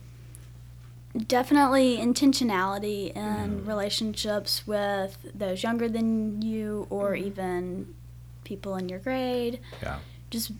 Definitely 1.26 1.98
intentionality 1.98 3.14
in 3.16 3.66
relationships 3.66 4.64
with 4.66 5.18
those 5.34 5.62
younger 5.62 5.88
than 5.88 6.40
you 6.40 6.86
or 6.88 7.16
even 7.16 7.94
people 8.44 8.76
in 8.76 8.88
your 8.88 8.98
grade. 8.98 9.60
Yeah. 9.82 9.98
Just 10.30 10.52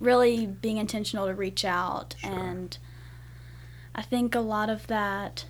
really 0.00 0.46
being 0.46 0.76
intentional 0.78 1.26
to 1.26 1.34
reach 1.34 1.64
out. 1.64 2.14
Sure. 2.18 2.32
And 2.32 2.76
I 3.94 4.02
think 4.02 4.34
a 4.34 4.40
lot 4.40 4.68
of 4.70 4.86
that, 4.88 5.44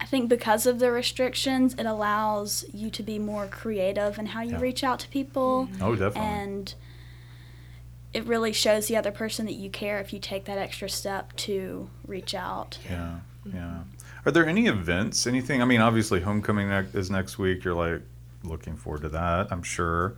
I 0.00 0.06
think 0.06 0.28
because 0.28 0.66
of 0.66 0.78
the 0.78 0.90
restrictions, 0.90 1.74
it 1.74 1.84
allows 1.86 2.64
you 2.72 2.90
to 2.90 3.02
be 3.02 3.18
more 3.18 3.46
creative 3.46 4.18
in 4.18 4.26
how 4.26 4.42
you 4.42 4.52
Yeah. 4.52 4.60
reach 4.60 4.82
out 4.82 4.98
to 5.00 5.08
people. 5.08 5.68
Mm-hmm. 5.70 5.82
Oh, 5.82 5.94
definitely. 5.94 6.20
And 6.22 6.74
it 8.12 8.24
really 8.24 8.52
shows 8.52 8.88
the 8.88 8.96
other 8.96 9.12
person 9.12 9.46
that 9.46 9.52
you 9.52 9.70
care 9.70 10.00
if 10.00 10.12
you 10.12 10.18
take 10.18 10.46
that 10.46 10.58
extra 10.58 10.88
step 10.88 11.34
to 11.36 11.88
reach 12.06 12.34
out. 12.34 12.78
yeah. 12.88 13.20
Yeah. 13.44 13.84
Are 14.26 14.32
there 14.32 14.46
any 14.46 14.66
events, 14.66 15.26
anything? 15.26 15.62
I 15.62 15.64
mean, 15.64 15.80
obviously, 15.80 16.20
homecoming 16.20 16.68
is 16.68 17.10
next 17.10 17.38
week. 17.38 17.64
You're 17.64 17.72
like 17.74 18.02
looking 18.44 18.76
forward 18.76 19.00
to 19.02 19.08
that, 19.10 19.50
I'm 19.50 19.62
sure. 19.62 20.14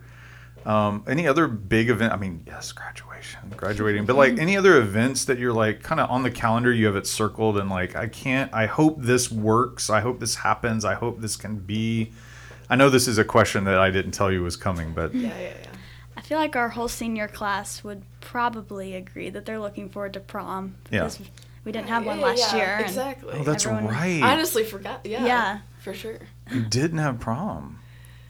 Um, 0.65 1.03
any 1.07 1.27
other 1.27 1.47
big 1.47 1.89
event? 1.89 2.13
I 2.13 2.15
mean, 2.17 2.43
yes, 2.47 2.71
graduation, 2.71 3.39
graduating, 3.57 4.05
but 4.05 4.15
like 4.15 4.37
any 4.37 4.55
other 4.55 4.77
events 4.77 5.25
that 5.25 5.37
you're 5.37 5.51
like 5.53 5.83
kind 5.83 5.99
of 5.99 6.09
on 6.09 6.23
the 6.23 6.31
calendar, 6.31 6.71
you 6.71 6.85
have 6.85 6.95
it 6.95 7.05
circled 7.07 7.57
and 7.57 7.69
like, 7.69 7.95
I 7.95 8.07
can't, 8.07 8.53
I 8.53 8.65
hope 8.67 8.95
this 9.01 9.31
works. 9.31 9.89
I 9.89 9.99
hope 10.01 10.19
this 10.19 10.35
happens. 10.35 10.85
I 10.85 10.93
hope 10.93 11.19
this 11.19 11.35
can 11.35 11.57
be. 11.57 12.11
I 12.69 12.75
know 12.77 12.89
this 12.89 13.07
is 13.07 13.17
a 13.17 13.25
question 13.25 13.65
that 13.65 13.77
I 13.77 13.91
didn't 13.91 14.11
tell 14.13 14.31
you 14.31 14.41
was 14.41 14.55
coming, 14.55 14.93
but 14.93 15.13
Yeah, 15.13 15.29
yeah, 15.37 15.39
yeah. 15.63 15.69
I 16.15 16.21
feel 16.21 16.37
like 16.37 16.55
our 16.55 16.69
whole 16.69 16.87
senior 16.87 17.27
class 17.27 17.83
would 17.83 18.03
probably 18.21 18.95
agree 18.95 19.29
that 19.29 19.45
they're 19.45 19.59
looking 19.59 19.89
forward 19.89 20.13
to 20.13 20.19
prom 20.21 20.75
Yeah. 20.89 21.09
we 21.65 21.71
didn't 21.73 21.89
have 21.89 22.05
one 22.05 22.19
Yeah, 22.19 22.25
last 22.25 22.53
yeah, 22.53 22.55
year. 22.77 22.85
Exactly. 22.85 23.33
oh, 23.37 23.43
that's 23.43 23.65
everyone- 23.65 23.87
right. 23.93 24.21
I 24.23 24.33
honestly 24.33 24.63
forgot. 24.63 25.05
Yeah. 25.05 25.25
Yeah. 25.25 25.59
For 25.81 25.93
sure. 25.93 26.19
you 26.51 26.61
didn't 26.61 26.99
have 26.99 27.19
prom. 27.19 27.79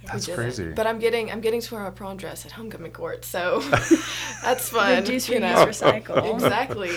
We 0.03 0.09
That's 0.09 0.27
crazy. 0.27 0.71
But 0.73 0.85
I'm 0.85 0.99
getting 0.99 1.31
I'm 1.31 1.39
getting 1.39 1.61
to 1.61 1.73
wear 1.75 1.83
my 1.83 1.89
prom 1.89 2.17
dress 2.17 2.45
at 2.45 2.51
homecoming 2.51 2.91
court, 2.91 3.23
so 3.23 3.59
that's 4.43 4.67
fun. 4.69 4.97
Reduce, 4.97 5.29
you 5.29 5.39
know. 5.39 5.55
reuse, 5.65 5.81
recycle. 6.03 6.33
Exactly. 6.33 6.91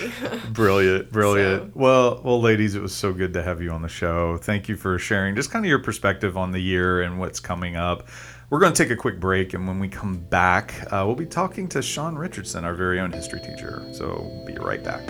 Brilliant, 0.53 1.13
brilliant. 1.13 1.73
So- 1.75 1.79
Well, 1.79 2.21
well, 2.25 2.41
ladies, 2.41 2.75
it 2.75 2.83
was 2.83 2.95
so 2.95 3.13
good 3.13 3.33
to 3.35 3.43
have 3.43 3.63
you 3.63 3.71
on 3.71 3.83
the 3.83 3.89
show. 3.89 4.37
Thank 4.39 4.69
you 4.69 4.77
for 4.77 4.99
sharing 4.99 5.37
just 5.37 5.51
kind 5.51 5.65
of 5.65 5.69
your 5.69 5.79
perspective 5.79 6.37
on 6.37 6.51
the 6.51 6.59
year 6.61 7.03
and 7.03 7.19
what's 7.21 7.39
coming 7.39 7.77
up. 7.77 8.09
We're 8.51 8.61
going 8.61 8.73
to 8.73 8.83
take 8.83 8.93
a 8.93 8.97
quick 8.97 9.19
break, 9.19 9.55
and 9.55 9.67
when 9.67 9.79
we 9.81 9.89
come 9.89 10.19
back, 10.19 10.75
uh, 10.93 11.03
we'll 11.07 11.17
be 11.17 11.27
talking 11.27 11.69
to 11.71 11.83
Sean 11.83 12.15
Richardson, 12.17 12.65
our 12.65 12.75
very 12.75 13.01
own 13.01 13.11
history 13.13 13.41
teacher. 13.41 13.85
So, 13.93 14.21
we'll 14.21 14.45
be 14.47 14.55
right 14.55 14.83
back. 14.85 15.03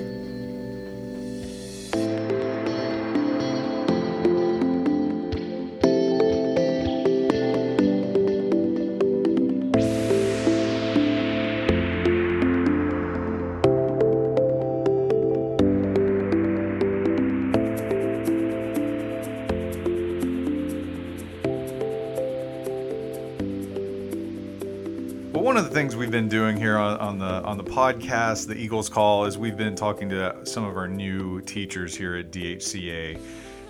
Podcast, 27.76 28.46
the 28.46 28.56
Eagles 28.56 28.88
Call, 28.88 29.26
is 29.26 29.36
we've 29.36 29.58
been 29.58 29.74
talking 29.74 30.08
to 30.08 30.34
some 30.46 30.64
of 30.64 30.78
our 30.78 30.88
new 30.88 31.42
teachers 31.42 31.94
here 31.94 32.16
at 32.16 32.32
DHCA, 32.32 33.20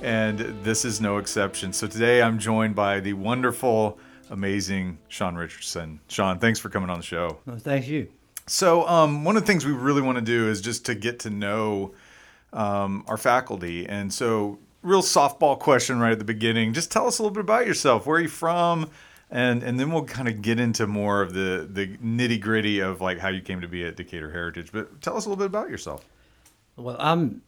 and 0.00 0.38
this 0.62 0.84
is 0.84 1.00
no 1.00 1.16
exception. 1.18 1.72
So 1.72 1.88
today 1.88 2.22
I'm 2.22 2.38
joined 2.38 2.76
by 2.76 3.00
the 3.00 3.14
wonderful, 3.14 3.98
amazing 4.30 4.98
Sean 5.08 5.34
Richardson. 5.34 5.98
Sean, 6.06 6.38
thanks 6.38 6.60
for 6.60 6.68
coming 6.68 6.88
on 6.88 6.98
the 6.98 7.04
show. 7.04 7.38
Well, 7.46 7.56
thank 7.56 7.88
you. 7.88 8.06
So, 8.46 8.86
um, 8.86 9.24
one 9.24 9.36
of 9.36 9.42
the 9.42 9.46
things 9.48 9.66
we 9.66 9.72
really 9.72 10.02
want 10.02 10.18
to 10.18 10.24
do 10.24 10.48
is 10.48 10.60
just 10.60 10.86
to 10.86 10.94
get 10.94 11.18
to 11.20 11.30
know 11.30 11.92
um, 12.52 13.02
our 13.08 13.16
faculty. 13.16 13.88
And 13.88 14.14
so, 14.14 14.60
real 14.82 15.02
softball 15.02 15.58
question 15.58 15.98
right 15.98 16.12
at 16.12 16.20
the 16.20 16.24
beginning. 16.24 16.74
Just 16.74 16.92
tell 16.92 17.08
us 17.08 17.18
a 17.18 17.22
little 17.24 17.34
bit 17.34 17.40
about 17.40 17.66
yourself. 17.66 18.06
Where 18.06 18.18
are 18.18 18.22
you 18.22 18.28
from? 18.28 18.88
And 19.30 19.62
and 19.62 19.78
then 19.78 19.90
we'll 19.90 20.04
kind 20.04 20.28
of 20.28 20.40
get 20.40 20.60
into 20.60 20.86
more 20.86 21.20
of 21.20 21.32
the 21.34 21.68
the 21.70 21.96
nitty 21.98 22.40
gritty 22.40 22.78
of 22.80 23.00
like 23.00 23.18
how 23.18 23.28
you 23.28 23.40
came 23.40 23.60
to 23.60 23.68
be 23.68 23.84
at 23.84 23.96
Decatur 23.96 24.30
Heritage. 24.30 24.70
But 24.72 25.00
tell 25.02 25.16
us 25.16 25.26
a 25.26 25.28
little 25.28 25.42
bit 25.42 25.46
about 25.46 25.68
yourself. 25.68 26.04
Well, 26.76 26.96
I'm 26.98 27.42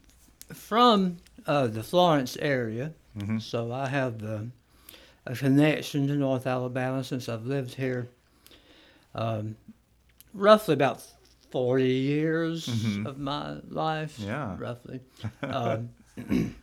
from 0.53 1.19
uh, 1.47 1.69
the 1.69 1.83
Florence 1.83 2.37
area, 2.41 2.93
so 3.39 3.73
I 3.73 3.89
have 3.89 4.25
uh, 4.25 4.41
a 5.27 5.37
connection 5.37 6.09
to 6.09 6.15
North 6.15 6.47
Alabama 6.47 7.05
since 7.05 7.29
I've 7.29 7.47
lived 7.47 7.75
here 7.75 8.09
um, 9.15 9.57
roughly 10.33 10.75
about 10.75 11.03
40 11.51 11.85
years 11.85 12.69
of 13.07 13.19
my 13.19 13.59
life. 13.69 14.19
Yeah. 14.19 14.57
Roughly. 14.59 15.01
um, 15.43 15.91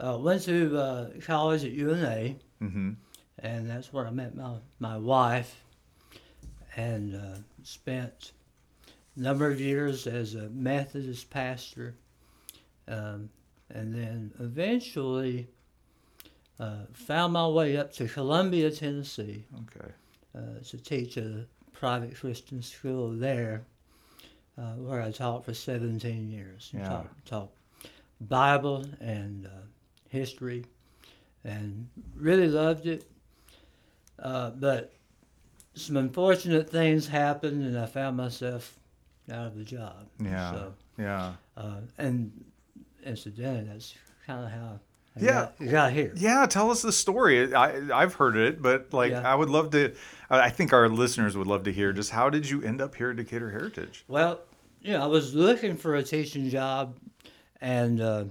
uh, 0.00 0.18
went 0.20 0.42
to 0.42 0.78
uh, 0.78 1.10
college 1.24 1.64
at 1.64 1.72
UNA, 1.72 2.36
Mm-hmm. 2.62 2.92
And 3.38 3.68
that's 3.68 3.92
where 3.92 4.06
I 4.06 4.10
met 4.10 4.34
my, 4.34 4.56
my 4.78 4.96
wife 4.96 5.62
and 6.76 7.14
uh, 7.14 7.38
spent 7.62 8.32
a 9.16 9.20
number 9.20 9.50
of 9.50 9.60
years 9.60 10.06
as 10.06 10.34
a 10.34 10.48
Methodist 10.50 11.30
pastor. 11.30 11.94
Um, 12.88 13.30
and 13.70 13.92
then 13.94 14.32
eventually 14.38 15.48
uh, 16.60 16.84
found 16.92 17.32
my 17.32 17.46
way 17.48 17.76
up 17.76 17.92
to 17.94 18.06
Columbia, 18.08 18.70
Tennessee 18.70 19.44
Okay. 19.54 19.90
uh, 20.36 20.62
to 20.68 20.78
teach 20.78 21.16
at 21.18 21.24
a 21.24 21.46
private 21.72 22.14
Christian 22.16 22.62
school 22.62 23.10
there, 23.10 23.64
uh, 24.56 24.72
where 24.74 25.02
I 25.02 25.10
taught 25.10 25.44
for 25.44 25.52
17 25.52 26.30
years. 26.30 26.70
Yeah. 26.72 26.88
Taught, 26.88 27.08
taught 27.26 27.50
Bible 28.20 28.84
and 29.00 29.46
uh, 29.46 29.50
history, 30.08 30.64
and 31.44 31.88
really 32.14 32.48
loved 32.48 32.86
it. 32.86 33.04
Uh, 34.18 34.50
but 34.50 34.92
some 35.74 35.96
unfortunate 35.96 36.70
things 36.70 37.06
happened, 37.06 37.62
and 37.62 37.78
I 37.78 37.86
found 37.86 38.16
myself 38.16 38.78
out 39.30 39.46
of 39.48 39.56
the 39.56 39.64
job. 39.64 40.06
Yeah. 40.22 40.52
So, 40.52 40.74
Yeah. 40.98 41.32
uh, 41.56 41.80
and 41.98 42.32
incidentally, 43.04 43.64
that's 43.64 43.94
kind 44.26 44.44
of 44.44 44.50
how 44.50 44.80
I 45.16 45.20
Yeah. 45.20 45.48
got, 45.58 45.68
got 45.70 45.92
here. 45.92 46.12
Yeah, 46.16 46.46
tell 46.46 46.70
us 46.70 46.82
the 46.82 46.92
story. 46.92 47.52
I 47.54 47.80
I've 47.94 48.14
heard 48.14 48.36
it, 48.36 48.62
but 48.62 48.92
like 48.92 49.12
Yeah. 49.12 49.30
I 49.30 49.34
would 49.34 49.50
love 49.50 49.70
to. 49.70 49.94
I 50.30 50.50
think 50.50 50.72
our 50.72 50.88
listeners 50.88 51.36
would 51.36 51.46
love 51.46 51.64
to 51.64 51.72
hear 51.72 51.92
just 51.92 52.10
how 52.10 52.30
did 52.30 52.48
you 52.48 52.62
end 52.62 52.80
up 52.80 52.94
here 52.94 53.10
at 53.10 53.16
Decatur 53.16 53.50
Heritage? 53.50 54.04
Well, 54.08 54.40
you 54.80 54.92
know, 54.92 55.02
I 55.02 55.06
was 55.06 55.34
looking 55.34 55.76
for 55.76 55.94
a 55.94 56.02
teaching 56.02 56.48
job, 56.50 56.96
and 57.60 58.00
uh, 58.00 58.24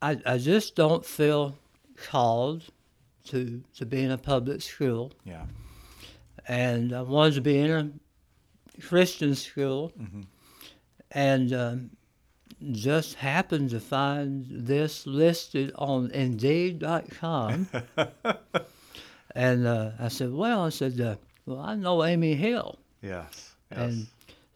I 0.00 0.20
I 0.24 0.38
just 0.38 0.74
don't 0.74 1.04
feel 1.04 1.56
called 1.96 2.64
to 3.28 3.62
to 3.76 3.86
be 3.86 4.02
in 4.02 4.10
a 4.10 4.18
public 4.18 4.62
school, 4.62 5.12
Yeah. 5.24 5.44
and 6.46 6.92
I 6.92 7.02
wanted 7.02 7.34
to 7.34 7.40
be 7.40 7.58
in 7.58 7.70
a 7.70 8.80
Christian 8.82 9.34
school, 9.34 9.92
and 11.12 11.52
um, 11.52 11.90
just 12.72 13.14
happened 13.14 13.70
to 13.70 13.80
find 13.80 14.46
this 14.48 15.06
listed 15.06 15.72
on 15.76 16.10
Indeed.com. 16.10 17.68
and 19.34 19.66
uh, 19.66 19.90
I 19.98 20.08
said, 20.08 20.32
"Well," 20.32 20.64
I 20.64 20.70
said, 20.70 21.00
uh, 21.00 21.16
"Well, 21.46 21.60
I 21.60 21.74
know 21.74 22.04
Amy 22.04 22.34
Hill." 22.34 22.78
Yes. 23.02 23.54
Yes. 23.70 23.80
And 23.80 24.06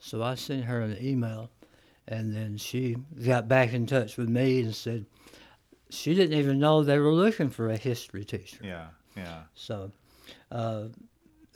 so 0.00 0.22
I 0.22 0.34
sent 0.34 0.64
her 0.64 0.80
an 0.80 0.96
email, 1.00 1.50
and 2.08 2.34
then 2.34 2.56
she 2.56 2.96
got 3.24 3.46
back 3.48 3.72
in 3.72 3.86
touch 3.86 4.16
with 4.16 4.28
me 4.28 4.60
and 4.62 4.74
said 4.74 5.04
she 5.92 6.14
didn't 6.14 6.38
even 6.38 6.58
know 6.58 6.82
they 6.82 6.98
were 6.98 7.12
looking 7.12 7.50
for 7.50 7.68
a 7.68 7.76
history 7.76 8.24
teacher. 8.24 8.58
yeah. 8.62 8.86
Yeah. 9.16 9.42
So 9.54 9.92
uh, 10.50 10.84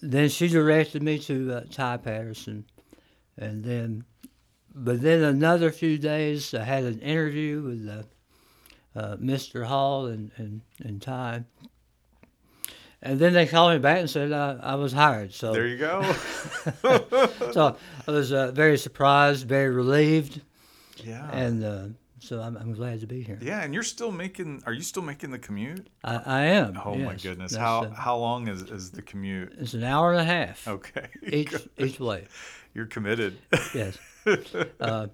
then 0.02 0.28
she 0.28 0.48
directed 0.48 1.02
me 1.02 1.18
to 1.20 1.52
uh, 1.52 1.60
Ty 1.70 1.98
Patterson, 1.98 2.64
and 3.38 3.64
then, 3.64 4.04
but 4.74 5.00
then 5.00 5.22
another 5.22 5.70
few 5.70 5.98
days 5.98 6.52
I 6.52 6.64
had 6.64 6.84
an 6.84 7.00
interview 7.00 7.62
with 7.62 7.88
uh, 7.88 8.98
uh, 8.98 9.16
Mr. 9.16 9.64
Hall 9.64 10.06
and, 10.06 10.30
and, 10.36 10.60
and 10.84 11.00
Ty. 11.00 11.44
And 13.02 13.18
then 13.18 13.34
they 13.34 13.46
called 13.46 13.72
me 13.72 13.78
back 13.78 13.98
and 13.98 14.10
said 14.10 14.32
I, 14.32 14.58
I 14.60 14.74
was 14.74 14.92
hired. 14.92 15.32
So 15.32 15.52
There 15.52 15.66
you 15.66 15.78
go. 15.78 16.02
so 17.52 17.76
I 18.06 18.10
was 18.10 18.32
uh, 18.32 18.50
very 18.52 18.78
surprised, 18.78 19.46
very 19.46 19.70
relieved, 19.70 20.40
yeah. 21.04 21.30
and 21.30 21.64
uh, 21.64 21.86
so 22.18 22.40
I'm, 22.40 22.56
I'm 22.56 22.72
glad 22.72 23.00
to 23.00 23.06
be 23.06 23.22
here. 23.22 23.38
yeah, 23.42 23.62
and 23.62 23.72
you're 23.74 23.82
still 23.82 24.10
making. 24.12 24.62
Are 24.66 24.72
you 24.72 24.82
still 24.82 25.02
making 25.02 25.30
the 25.30 25.38
commute? 25.38 25.86
I, 26.04 26.16
I 26.24 26.40
am. 26.46 26.80
Oh 26.84 26.94
my 26.94 27.14
goodness. 27.14 27.52
That's, 27.52 27.56
How 27.56 27.84
uh, 27.84 27.90
how 27.94 28.16
long 28.16 28.48
is 28.48 28.62
is 28.62 28.90
the 28.90 29.02
commute? 29.02 29.54
it's 29.58 29.74
an 29.74 29.84
hour 29.84 30.12
and 30.12 30.20
a 30.20 30.24
half 30.24 30.66
Okay. 30.66 31.06
each 31.22 31.54
each 31.78 32.00
way. 32.00 32.26
You're 32.74 32.86
committed. 32.86 33.38
Yes, 33.74 33.98
uh, 34.80 35.06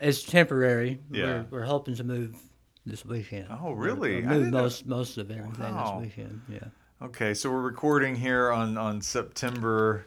it's 0.00 0.22
temporary. 0.22 1.00
Yeah. 1.10 1.24
We're, 1.50 1.60
we're 1.60 1.64
hoping 1.64 1.94
to 1.96 2.04
move 2.04 2.36
this 2.86 3.04
weekend. 3.04 3.46
Oh, 3.50 3.72
We're- 3.72 3.92
really? 3.92 4.16
we'll 4.20 4.24
I 4.24 4.32
move 4.32 4.38
didn't 4.38 4.50
know- 4.52 4.62
most 4.62 4.86
most 4.86 5.18
of 5.18 5.30
everything 5.30 5.74
Wow. 5.74 6.00
this 6.00 6.08
weekend. 6.16 6.40
Yeah. 6.48 6.58
Okay, 7.02 7.34
so 7.34 7.50
we're 7.50 7.60
recording 7.60 8.14
here 8.14 8.50
on 8.50 8.76
on 8.78 9.00
September 9.00 10.06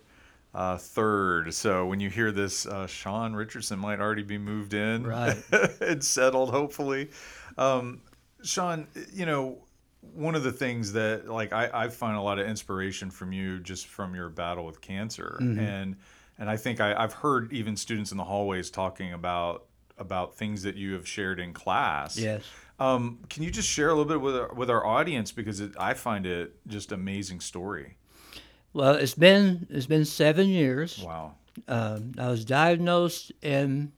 uh, 0.58 0.78
third. 0.78 1.54
so 1.54 1.86
when 1.86 2.00
you 2.00 2.10
hear 2.10 2.32
this, 2.32 2.66
uh, 2.66 2.88
Sean 2.88 3.34
Richardson 3.34 3.78
might 3.80 4.00
already 4.00 4.24
be 4.24 4.38
moved 4.38 4.74
in, 4.74 5.06
Right. 5.06 5.38
and 5.82 6.04
settled, 6.04 6.50
hopefully. 6.52 7.10
Um, 7.58 8.02
Sean, 8.44 8.88
you 9.14 9.26
know, 9.26 9.60
one 10.14 10.36
of 10.36 10.44
the 10.44 10.52
things 10.52 10.94
that 10.94 11.28
like 11.28 11.54
I, 11.54 11.70
I 11.74 11.88
find 11.90 12.16
a 12.18 12.22
lot 12.22 12.40
of 12.40 12.48
inspiration 12.48 13.12
from 13.12 13.32
you 13.34 13.60
just 13.60 13.88
from 13.88 14.16
your 14.16 14.30
battle 14.30 14.66
with 14.66 14.80
cancer, 14.82 15.38
Mm-hmm. 15.42 15.60
and 15.60 15.96
and 16.40 16.50
I 16.50 16.56
think 16.58 16.80
I, 16.80 16.94
I've 16.94 17.14
heard 17.14 17.52
even 17.52 17.76
students 17.76 18.12
in 18.12 18.18
the 18.18 18.24
hallways 18.24 18.70
talking 18.70 19.14
about 19.14 19.66
about 19.98 20.36
things 20.36 20.62
that 20.64 20.76
you 20.76 20.94
have 20.94 21.08
shared 21.08 21.40
in 21.40 21.52
class. 21.54 22.18
Yes. 22.18 22.44
Um, 22.80 23.18
can 23.28 23.42
you 23.42 23.50
just 23.50 23.68
share 23.68 23.88
a 23.90 23.96
little 23.96 24.06
bit 24.06 24.22
with 24.22 24.36
our, 24.36 24.54
with 24.54 24.70
our 24.70 24.86
audience 24.86 25.32
because 25.32 25.60
it, 25.60 25.72
I 25.80 25.96
find 25.96 26.28
it 26.28 26.56
just 26.68 26.92
amazing 26.92 27.40
story. 27.40 27.98
Well, 28.77 28.93
it's 28.93 29.15
been 29.15 29.65
it's 29.72 29.88
been 29.88 30.05
seven 30.05 30.50
years. 30.50 31.03
Wow. 31.03 31.34
Um, 31.67 32.12
I 32.19 32.29
was 32.29 32.46
diagnosed 32.46 33.31
in. 33.41 33.91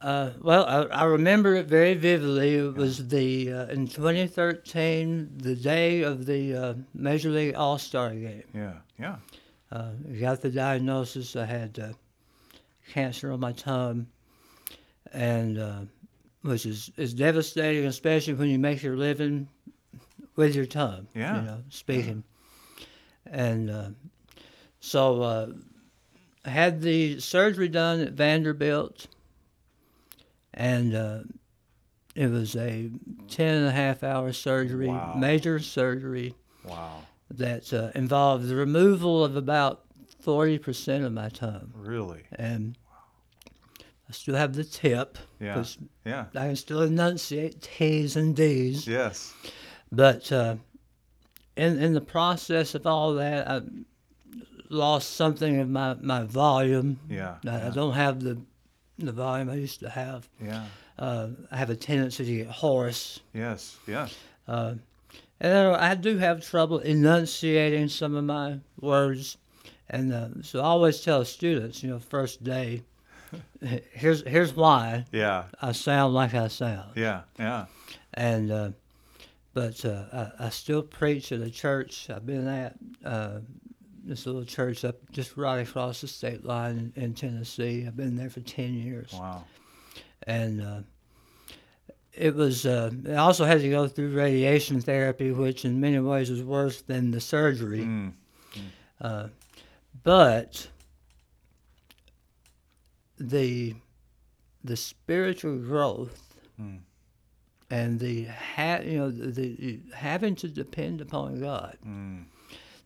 Uh, 0.00 0.30
well, 0.40 0.64
I, 0.64 1.02
I 1.02 1.04
remember 1.04 1.54
it 1.56 1.66
very 1.66 1.92
vividly. 1.92 2.54
It 2.54 2.74
was 2.74 3.08
the 3.08 3.52
uh, 3.52 3.66
in 3.66 3.86
2013, 3.86 5.32
the 5.36 5.54
day 5.54 6.00
of 6.00 6.24
the 6.24 6.54
uh, 6.54 6.74
Major 6.94 7.28
League 7.28 7.54
All 7.54 7.76
Star 7.76 8.14
game. 8.14 8.44
Yeah. 8.54 8.72
Yeah. 8.98 9.16
Uh, 9.70 9.90
I 10.10 10.14
got 10.14 10.40
the 10.40 10.48
diagnosis. 10.48 11.36
I 11.36 11.44
had 11.44 11.78
uh, 11.78 11.92
cancer 12.94 13.30
on 13.30 13.40
my 13.40 13.52
tongue, 13.52 14.06
and 15.12 15.58
uh, 15.58 15.80
which 16.40 16.64
is, 16.64 16.90
is 16.96 17.12
devastating, 17.12 17.84
especially 17.84 18.32
when 18.32 18.48
you 18.48 18.58
make 18.58 18.82
your 18.82 18.96
living 18.96 19.48
with 20.34 20.56
your 20.56 20.64
tongue. 20.64 21.08
Yeah. 21.14 21.40
You 21.40 21.46
know, 21.46 21.58
speaking. 21.68 22.24
And 23.30 23.70
uh, 23.70 23.88
so 24.80 25.22
uh, 25.22 25.46
I 26.44 26.50
had 26.50 26.80
the 26.80 27.20
surgery 27.20 27.68
done 27.68 28.00
at 28.00 28.12
Vanderbilt, 28.12 29.06
and 30.54 30.94
uh, 30.94 31.18
it 32.14 32.28
was 32.30 32.56
a 32.56 32.90
10 33.28 33.54
and 33.54 33.66
a 33.66 33.70
half 33.72 34.02
hour 34.02 34.32
surgery, 34.32 34.88
Wow. 34.88 35.14
major 35.16 35.58
surgery 35.58 36.34
Wow. 36.64 37.02
that 37.30 37.72
uh, 37.72 37.90
involved 37.94 38.48
the 38.48 38.56
removal 38.56 39.24
of 39.24 39.36
about 39.36 39.82
40% 40.24 41.04
of 41.04 41.12
my 41.12 41.28
tongue. 41.28 41.72
Really? 41.76 42.22
And 42.32 42.76
I 44.08 44.12
still 44.12 44.34
have 44.36 44.54
the 44.54 44.64
tip, 44.64 45.18
Yeah. 45.38 45.64
Yeah. 46.04 46.26
I 46.34 46.46
can 46.48 46.56
still 46.56 46.82
enunciate 46.82 47.60
T's 47.62 48.16
and 48.16 48.34
D's. 48.34 48.86
Yes. 48.86 49.34
But 49.92 50.30
uh, 50.32 50.56
in, 51.58 51.82
in 51.82 51.92
the 51.92 52.00
process 52.00 52.74
of 52.74 52.86
all 52.86 53.14
that, 53.14 53.48
I 53.48 53.60
lost 54.70 55.16
something 55.16 55.60
of 55.60 55.68
my, 55.68 55.94
my 56.00 56.22
volume. 56.24 56.98
Yeah. 57.08 57.36
I, 57.46 57.66
I 57.66 57.70
don't 57.70 57.94
have 57.94 58.20
the, 58.22 58.38
the 58.98 59.12
volume 59.12 59.50
I 59.50 59.54
used 59.56 59.80
to 59.80 59.90
have. 59.90 60.28
Yeah. 60.42 60.64
Uh, 60.98 61.28
I 61.50 61.56
have 61.56 61.70
a 61.70 61.76
tendency 61.76 62.24
to 62.24 62.36
get 62.36 62.46
hoarse. 62.48 63.20
Yes. 63.34 63.76
Yes. 63.86 64.16
Uh, 64.46 64.74
and 65.40 65.76
I 65.76 65.94
do 65.94 66.18
have 66.18 66.44
trouble 66.44 66.78
enunciating 66.78 67.88
some 67.88 68.14
of 68.16 68.24
my 68.24 68.58
words. 68.80 69.36
And 69.90 70.12
uh, 70.12 70.28
so 70.42 70.60
I 70.60 70.64
always 70.64 71.00
tell 71.00 71.24
students, 71.24 71.82
you 71.82 71.90
know, 71.90 71.98
first 71.98 72.42
day, 72.42 72.82
here's 73.92 74.22
here's 74.26 74.54
why 74.54 75.04
Yeah. 75.12 75.44
I 75.60 75.72
sound 75.72 76.14
like 76.14 76.34
I 76.34 76.48
sound. 76.48 76.90
Yeah. 76.96 77.22
Yeah. 77.38 77.66
And 78.14 78.50
uh, 78.50 78.70
but 79.58 79.84
uh, 79.84 80.04
I, 80.40 80.46
I 80.46 80.48
still 80.50 80.82
preach 80.82 81.32
at 81.32 81.40
a 81.40 81.50
church 81.50 82.08
I've 82.10 82.24
been 82.26 82.46
at. 82.46 82.76
Uh, 83.04 83.40
this 84.04 84.24
little 84.24 84.44
church 84.44 84.84
up 84.84 84.96
just 85.10 85.36
right 85.36 85.58
across 85.68 86.00
the 86.00 86.06
state 86.08 86.44
line 86.44 86.92
in, 86.96 87.02
in 87.02 87.14
Tennessee. 87.14 87.84
I've 87.86 87.96
been 87.96 88.16
there 88.16 88.30
for 88.30 88.40
ten 88.40 88.72
years 88.74 89.12
Wow. 89.12 89.44
and 90.26 90.62
uh, 90.62 90.80
it 92.12 92.34
was. 92.34 92.64
Uh, 92.64 92.90
I 93.08 93.14
also 93.16 93.44
had 93.44 93.60
to 93.60 93.68
go 93.68 93.86
through 93.88 94.14
radiation 94.14 94.80
therapy, 94.80 95.32
which 95.32 95.64
in 95.64 95.80
many 95.80 95.98
ways 95.98 96.30
was 96.30 96.42
worse 96.42 96.80
than 96.82 97.10
the 97.10 97.20
surgery. 97.20 97.80
Mm. 97.80 98.12
Uh, 99.00 99.26
but 100.04 100.68
the 103.18 103.74
the 104.64 104.76
spiritual 104.76 105.56
growth 105.58 106.24
Mm. 106.60 106.78
And 107.70 107.98
the 108.00 108.24
ha- 108.24 108.80
you 108.84 108.98
know 108.98 109.10
the, 109.10 109.30
the 109.30 109.80
having 109.94 110.34
to 110.36 110.48
depend 110.48 111.00
upon 111.00 111.40
God, 111.40 111.76
Mm. 111.86 112.24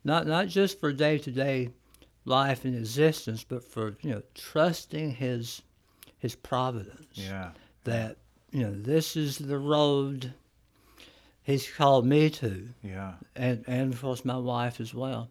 not 0.05 0.27
not 0.27 0.49
just 0.49 0.81
for 0.81 0.93
day 0.93 1.19
to 1.19 1.31
day 1.31 1.71
life 2.25 2.65
and 2.65 2.75
existence, 2.77 3.45
but 3.45 3.65
for 3.65 3.97
you 4.03 4.11
know 4.11 4.23
trusting 4.35 5.13
His 5.13 5.63
His 6.19 6.35
providence 6.35 7.07
Yeah. 7.15 7.51
that 7.85 8.17
you 8.51 8.63
know 8.63 8.75
this 8.75 9.17
is 9.17 9.39
the 9.39 9.59
road 9.59 10.35
he's 11.45 11.69
called 11.71 12.07
me 12.07 12.31
to 12.31 12.69
Yeah. 12.85 13.15
and 13.35 13.65
and 13.67 13.93
of 13.95 14.01
course 14.01 14.25
my 14.25 14.37
wife 14.37 14.81
as 14.81 14.95
well 14.95 15.29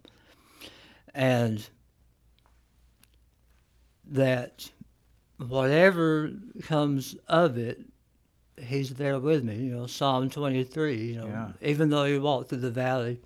and 1.13 1.65
that 4.05 4.69
whatever 5.37 6.31
comes 6.63 7.15
of 7.27 7.57
it 7.57 7.79
he's 8.57 8.91
there 8.95 9.19
with 9.19 9.43
me 9.43 9.55
you 9.55 9.75
know 9.75 9.87
psalm 9.87 10.29
23 10.29 10.95
you 10.97 11.15
know 11.15 11.27
Yeah. 11.27 11.51
even 11.61 11.89
though 11.89 12.03
you 12.05 12.21
walk 12.21 12.49
through 12.49 12.59
the 12.59 12.71
valley 12.71 13.19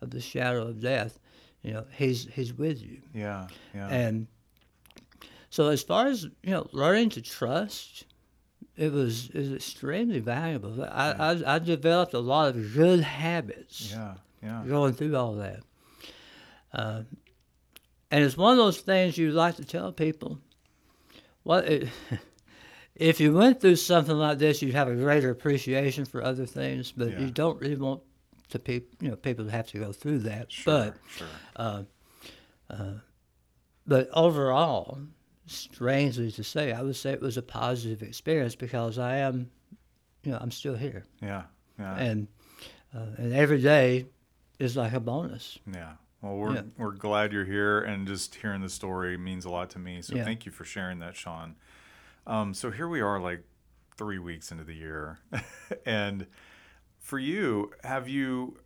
of 0.00 0.10
the 0.10 0.20
shadow 0.20 0.66
of 0.68 0.80
death 0.80 1.18
you 1.62 1.72
know 1.72 1.84
he's 1.96 2.26
he's 2.34 2.52
with 2.52 2.82
you 2.82 3.00
Yeah. 3.14 3.46
Yeah. 3.74 3.88
and 3.88 4.26
so 5.50 5.68
as 5.68 5.82
far 5.84 6.08
as 6.08 6.24
you 6.42 6.50
know, 6.50 6.68
learning 6.72 7.10
to 7.10 7.22
trust, 7.22 8.06
it 8.76 8.90
was 8.92 9.30
is 9.30 9.52
extremely 9.52 10.18
valuable. 10.18 10.82
I, 10.82 11.12
I 11.12 11.54
I 11.54 11.58
developed 11.60 12.12
a 12.12 12.18
lot 12.18 12.48
of 12.48 12.74
good 12.74 13.00
habits 13.00 13.92
yeah. 13.92 14.14
Yeah. 14.42 14.64
going 14.66 14.94
through 14.94 15.14
all 15.16 15.34
that. 15.34 15.60
Uh, 16.72 17.02
and 18.10 18.24
it's 18.24 18.36
one 18.36 18.50
of 18.50 18.58
those 18.58 18.80
things 18.80 19.16
you 19.16 19.30
like 19.30 19.54
to 19.56 19.64
tell 19.64 19.92
people. 19.92 20.40
What 21.44 21.66
it, 21.68 21.88
if 22.96 23.20
you 23.20 23.32
went 23.32 23.60
through 23.60 23.76
something 23.76 24.16
like 24.16 24.38
this, 24.38 24.62
you'd 24.62 24.74
have 24.74 24.88
a 24.88 24.94
greater 24.94 25.30
appreciation 25.30 26.04
for 26.04 26.22
other 26.22 26.46
things, 26.46 26.92
but 26.92 27.10
Yeah. 27.10 27.20
you 27.20 27.30
don't 27.30 27.60
really 27.60 27.76
want 27.76 28.02
to 28.50 28.58
peop, 28.58 28.88
you 29.00 29.08
know 29.08 29.16
people 29.16 29.44
to 29.46 29.50
have 29.50 29.66
to 29.68 29.78
go 29.78 29.92
through 29.92 30.20
that. 30.20 30.52
Sure. 30.52 30.94
But 31.56 31.86
sure. 32.68 32.86
but 33.86 34.08
overall, 34.12 34.98
strangely 35.46 36.30
to 36.32 36.44
say, 36.44 36.72
I 36.72 36.82
would 36.82 36.96
say 36.96 37.12
it 37.12 37.20
was 37.20 37.36
a 37.36 37.42
positive 37.42 38.02
experience 38.02 38.54
because 38.54 38.98
I 38.98 39.16
am, 39.18 39.50
you 40.22 40.32
know, 40.32 40.38
I'm 40.40 40.50
still 40.50 40.74
here, 40.76 41.04
Yeah. 41.20 41.44
Yeah. 41.78 41.96
and 41.96 42.28
uh, 42.94 43.06
and 43.18 43.32
every 43.34 43.60
day 43.60 44.06
is 44.60 44.76
like 44.76 44.92
a 44.92 45.00
bonus. 45.00 45.58
Yeah. 45.72 45.94
Well, 46.22 46.36
we're 46.36 46.54
Yeah. 46.54 46.62
we're 46.78 46.92
glad 46.92 47.32
you're 47.32 47.44
here, 47.44 47.80
and 47.80 48.06
just 48.06 48.36
hearing 48.36 48.62
the 48.62 48.68
story 48.70 49.16
means 49.18 49.44
a 49.44 49.50
lot 49.50 49.70
to 49.70 49.78
me. 49.78 50.00
So 50.00 50.14
Yeah. 50.14 50.24
thank 50.24 50.46
you 50.46 50.52
for 50.52 50.64
sharing 50.64 51.00
that, 51.00 51.16
Sean. 51.16 51.56
Um, 52.26 52.54
so 52.54 52.70
here 52.70 52.88
we 52.88 53.00
are, 53.00 53.20
like 53.20 53.44
three 53.96 54.18
weeks 54.18 54.50
into 54.50 54.64
the 54.64 54.74
year, 54.74 55.18
and 55.86 56.26
for 57.00 57.18
you, 57.18 57.72
have 57.84 58.08
you 58.08 58.58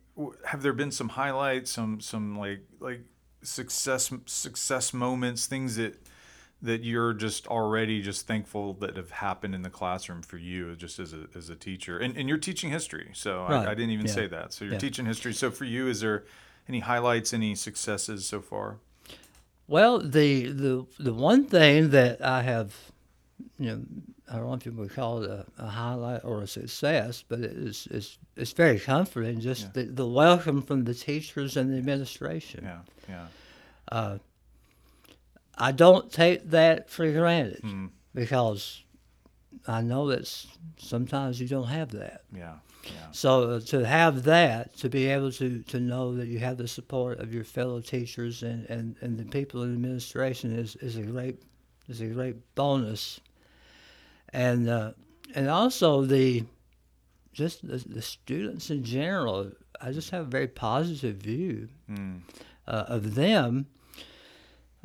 have 0.45 0.61
there 0.61 0.73
been 0.73 0.91
some 0.91 1.09
highlights, 1.09 1.71
some 1.71 1.99
some 2.01 2.37
like 2.37 2.61
like 2.79 3.01
success 3.43 4.11
success 4.25 4.93
moments, 4.93 5.45
things 5.47 5.75
that 5.77 5.95
that 6.61 6.83
you're 6.83 7.13
just 7.13 7.47
already 7.47 8.01
just 8.01 8.27
thankful 8.27 8.73
that 8.75 8.97
have 8.97 9.11
happened 9.11 9.55
in 9.55 9.61
the 9.61 9.69
classroom 9.69 10.21
for 10.21 10.37
you 10.37 10.75
just 10.75 10.99
as 10.99 11.13
a, 11.13 11.27
as 11.35 11.49
a 11.49 11.55
teacher 11.55 11.97
and, 11.97 12.17
and 12.17 12.27
you're 12.27 12.37
teaching 12.37 12.69
history 12.69 13.11
so 13.13 13.43
Right. 13.47 13.65
I, 13.65 13.71
I 13.71 13.75
didn't 13.75 13.91
even 13.91 14.07
Yeah. 14.07 14.13
say 14.13 14.27
that 14.27 14.53
so 14.53 14.65
you're 14.65 14.73
Yeah. 14.73 14.79
teaching 14.79 15.05
history 15.05 15.33
so 15.33 15.51
for 15.51 15.65
you 15.65 15.87
is 15.87 16.01
there 16.01 16.25
any 16.67 16.79
highlights 16.81 17.33
any 17.33 17.55
successes 17.55 18.25
so 18.27 18.41
far 18.41 18.79
Well, 19.67 19.99
the 19.99 20.47
the 20.51 20.85
the 20.99 21.13
one 21.13 21.45
thing 21.45 21.91
that 21.91 22.21
I 22.25 22.41
have, 22.41 22.91
you 23.57 23.65
know, 23.67 23.81
I 24.31 24.35
don't 24.37 24.47
know 24.47 24.53
if 24.53 24.65
you 24.65 24.71
would 24.73 24.93
call 24.93 25.23
it 25.23 25.29
a, 25.29 25.45
a 25.57 25.67
highlight 25.67 26.23
or 26.23 26.41
a 26.41 26.47
success, 26.47 27.23
but 27.27 27.39
it 27.39 27.51
is 27.51 27.87
it's 27.91 28.17
it's 28.35 28.51
very 28.53 28.79
comforting. 28.79 29.39
Just 29.39 29.63
Yeah. 29.63 29.69
the, 29.73 29.83
the 29.91 30.07
welcome 30.07 30.61
from 30.61 30.83
the 30.85 30.93
teachers 30.93 31.57
and 31.57 31.71
the 31.73 31.77
administration. 31.77 32.63
yeah 32.63 32.79
yeah 33.09 34.17
I 35.57 35.71
don't 35.71 36.11
take 36.11 36.49
that 36.51 36.89
for 36.89 37.11
granted 37.11 37.61
Mm. 37.63 37.89
because 38.15 38.83
I 39.67 39.81
know 39.81 40.07
that 40.07 40.27
sometimes 40.77 41.41
you 41.41 41.47
don't 41.47 41.67
have 41.67 41.91
that. 41.91 42.21
yeah 42.33 42.55
yeah 42.85 42.91
So 43.11 43.49
uh, 43.55 43.59
to 43.71 43.85
have 43.85 44.23
that, 44.23 44.73
to 44.77 44.89
be 44.89 45.07
able 45.07 45.31
to, 45.33 45.61
to 45.63 45.79
know 45.79 46.15
that 46.15 46.27
you 46.27 46.39
have 46.39 46.57
the 46.57 46.67
support 46.67 47.19
of 47.19 47.33
your 47.33 47.43
fellow 47.43 47.81
teachers 47.81 48.41
and, 48.43 48.65
and, 48.69 48.95
and 49.01 49.17
the 49.17 49.25
people 49.25 49.63
in 49.63 49.73
administration 49.73 50.57
is, 50.57 50.75
is 50.77 50.95
a 50.95 51.01
great 51.03 51.41
is 51.89 52.01
a 52.01 52.07
great 52.07 52.35
bonus. 52.55 53.19
And 54.33 54.69
uh, 54.69 54.91
and 55.35 55.49
also 55.49 56.03
the 56.05 56.43
just 57.33 57.65
the, 57.67 57.77
the 57.77 58.01
students 58.01 58.69
in 58.69 58.83
general, 58.83 59.51
I 59.81 59.91
just 59.91 60.09
have 60.11 60.25
a 60.27 60.29
very 60.29 60.47
positive 60.47 61.17
view 61.17 61.69
Mm. 61.89 62.21
uh, 62.67 62.85
of 62.87 63.15
them 63.15 63.65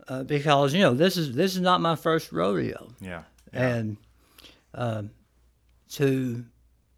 uh, 0.09 0.23
because 0.25 0.73
you 0.75 0.81
know 0.81 0.95
this 0.95 1.17
is 1.17 1.35
this 1.35 1.55
is 1.55 1.61
not 1.61 1.81
my 1.81 1.97
first 1.97 2.33
rodeo 2.33 2.93
yeah 3.01 3.23
yeah 3.53 3.69
and 3.77 3.97
um, 4.75 5.11
to 5.91 6.45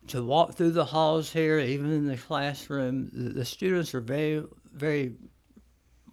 to 0.08 0.22
walk 0.22 0.54
through 0.54 0.70
the 0.70 0.84
halls 0.84 1.32
here, 1.32 1.58
even 1.58 1.90
in 1.92 2.06
the 2.06 2.16
classroom, 2.16 3.10
the, 3.12 3.30
the 3.30 3.44
students 3.44 3.92
are 3.94 4.00
very 4.00 4.44
very 4.72 5.14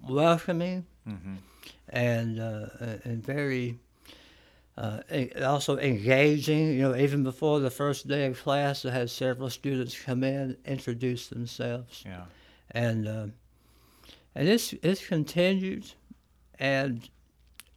welcoming 0.08 0.86
Mhm. 1.08 1.38
and 1.89 2.39
uh, 2.39 2.67
and 3.04 3.24
very 3.24 3.78
uh, 4.78 5.00
also 5.44 5.78
engaging. 5.78 6.74
You 6.74 6.82
know, 6.84 6.96
even 6.96 7.24
before 7.24 7.60
the 7.60 7.70
first 7.72 8.08
day 8.08 8.26
of 8.26 8.42
class, 8.42 8.86
I 8.86 8.92
had 8.92 9.10
several 9.10 9.50
students 9.50 10.00
come 10.00 10.24
in, 10.24 10.58
introduce 10.66 11.28
themselves, 11.28 12.04
yeah 12.06 12.26
and 12.74 13.08
uh, 13.08 13.28
and 14.36 14.48
it's 14.50 14.74
it's 14.82 15.06
continued, 15.06 15.92
and 16.60 17.08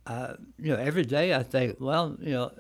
uh, 0.07 0.35
you 0.59 0.73
know 0.73 0.79
every 0.79 1.05
day 1.05 1.35
I 1.35 1.43
think, 1.43 1.77
well, 1.81 2.17
you 2.21 2.33
know, 2.33 2.53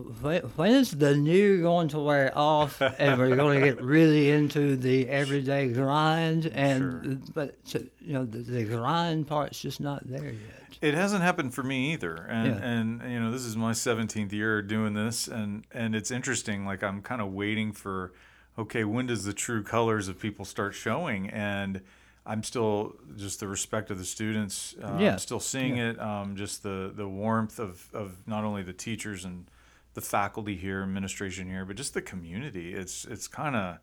when, 0.00 0.72
is 0.72 0.90
the 0.92 1.16
new 1.16 1.62
going 1.62 1.88
to 1.88 1.98
wear 1.98 2.32
off, 2.36 2.80
and 2.98 3.18
we're 3.18 3.36
going 3.36 3.60
to 3.60 3.66
get 3.66 3.82
really 3.82 4.30
into 4.30 4.76
the 4.76 5.08
everyday 5.08 5.68
grind, 5.72 6.46
and 6.46 6.80
Sure. 7.04 7.32
but 7.34 7.64
to, 7.66 7.88
you 8.00 8.12
know 8.14 8.24
the, 8.24 8.38
the 8.38 8.64
grind 8.64 9.26
part's 9.26 9.60
just 9.60 9.80
not 9.80 10.06
there 10.08 10.24
yet. 10.32 10.78
It 10.80 10.94
hasn't 10.94 11.22
happened 11.22 11.52
for 11.54 11.62
me 11.62 11.92
either, 11.92 12.14
and 12.16 12.46
Yeah. 12.48 12.66
and 12.66 13.02
you 13.12 13.20
know 13.20 13.30
this 13.30 13.44
is 13.44 13.56
my 13.56 13.72
seventeenth 13.72 14.32
year 14.32 14.62
doing 14.62 14.94
this, 14.94 15.28
and 15.28 15.64
and 15.72 15.94
it's 15.94 16.10
interesting. 16.10 16.64
Like 16.64 16.82
I'm 16.82 17.02
kind 17.02 17.20
of 17.20 17.32
waiting 17.32 17.72
for, 17.72 18.12
okay, 18.58 18.84
when 18.84 19.06
does 19.06 19.24
the 19.24 19.32
true 19.34 19.62
colors 19.62 20.08
of 20.08 20.18
people 20.18 20.44
start 20.44 20.74
showing? 20.74 21.28
And 21.30 21.82
I'm 22.26 22.42
still 22.42 22.94
just 23.16 23.40
the 23.40 23.48
respect 23.48 23.90
of 23.90 23.98
the 23.98 24.04
students. 24.04 24.74
Uh, 24.82 24.98
Yeah. 25.00 25.12
I'm 25.12 25.18
still 25.18 25.40
seeing 25.40 25.76
it. 25.78 25.98
Um, 26.00 26.36
just 26.36 26.62
the 26.62 26.92
the 26.94 27.08
warmth 27.08 27.58
of 27.58 27.88
of 27.92 28.26
not 28.26 28.44
only 28.44 28.62
the 28.62 28.72
teachers 28.74 29.24
and 29.24 29.46
the 29.94 30.00
faculty 30.00 30.56
here, 30.56 30.82
administration 30.82 31.48
here, 31.48 31.64
but 31.64 31.76
just 31.76 31.94
the 31.94 32.02
community. 32.02 32.74
It's 32.74 33.04
it's 33.04 33.28
kind 33.28 33.56
of. 33.56 33.78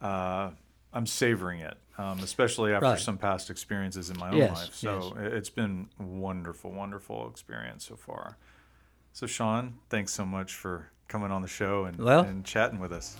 Uh, 0.00 0.50
I'm 0.92 1.06
savoring 1.06 1.60
it, 1.60 1.76
um, 1.98 2.18
especially 2.18 2.72
after 2.72 2.86
Right. 2.86 2.98
some 2.98 3.16
past 3.16 3.48
experiences 3.48 4.10
in 4.10 4.18
my 4.18 4.30
own 4.30 4.36
Yes, 4.38 4.56
life. 4.56 4.74
So 4.74 5.12
yes. 5.16 5.26
it- 5.26 5.32
it's 5.34 5.50
been 5.50 5.88
wonderful, 5.98 6.72
wonderful 6.72 7.28
experience 7.30 7.84
so 7.86 7.94
far. 7.94 8.36
So 9.12 9.26
Sean, 9.28 9.74
thanks 9.88 10.12
so 10.12 10.24
much 10.26 10.54
for 10.54 10.90
coming 11.06 11.30
on 11.30 11.42
the 11.42 11.48
show 11.48 11.84
and, 11.84 11.96
Well- 11.98 12.22
and 12.24 12.44
chatting 12.44 12.80
with 12.80 12.92
us. 12.92 13.16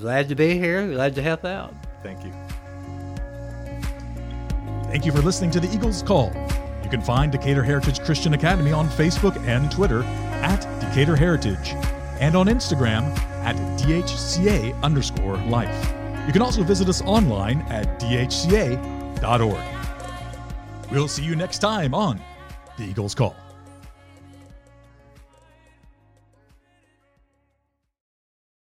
Glad 0.00 0.28
to 0.30 0.34
be 0.34 0.56
here. 0.58 0.86
Glad 0.90 1.14
to 1.16 1.22
help 1.22 1.44
out. 1.44 1.74
Thank 2.02 2.24
you. 2.24 2.32
Thank 4.90 5.04
you 5.06 5.12
for 5.12 5.20
listening 5.22 5.50
to 5.52 5.60
the 5.60 5.70
Eagles 5.74 6.02
Call. 6.02 6.32
You 6.82 6.88
can 6.90 7.02
find 7.02 7.30
Decatur 7.32 7.62
Heritage 7.62 8.00
Christian 8.00 8.32
Academy 8.34 8.72
on 8.72 8.88
Facebook 8.88 9.36
and 9.46 9.70
Twitter 9.70 10.02
at 10.02 10.62
Decatur 10.92 11.16
Heritage 11.16 11.70
and 12.20 12.36
on 12.36 12.48
Instagram 12.48 13.04
at 13.44 13.56
DHCA 13.80 14.78
underscore 14.82 15.38
life. 15.38 15.90
You 16.26 16.34
can 16.34 16.42
also 16.42 16.62
visit 16.62 16.86
us 16.86 17.00
online 17.00 17.62
at 17.62 17.98
dhca.org. 17.98 19.64
We'll 20.92 21.08
see 21.08 21.24
you 21.24 21.34
next 21.34 21.60
time 21.60 21.94
on 21.94 22.20
the 22.76 22.84
Eagles 22.84 23.14
Call. 23.14 23.34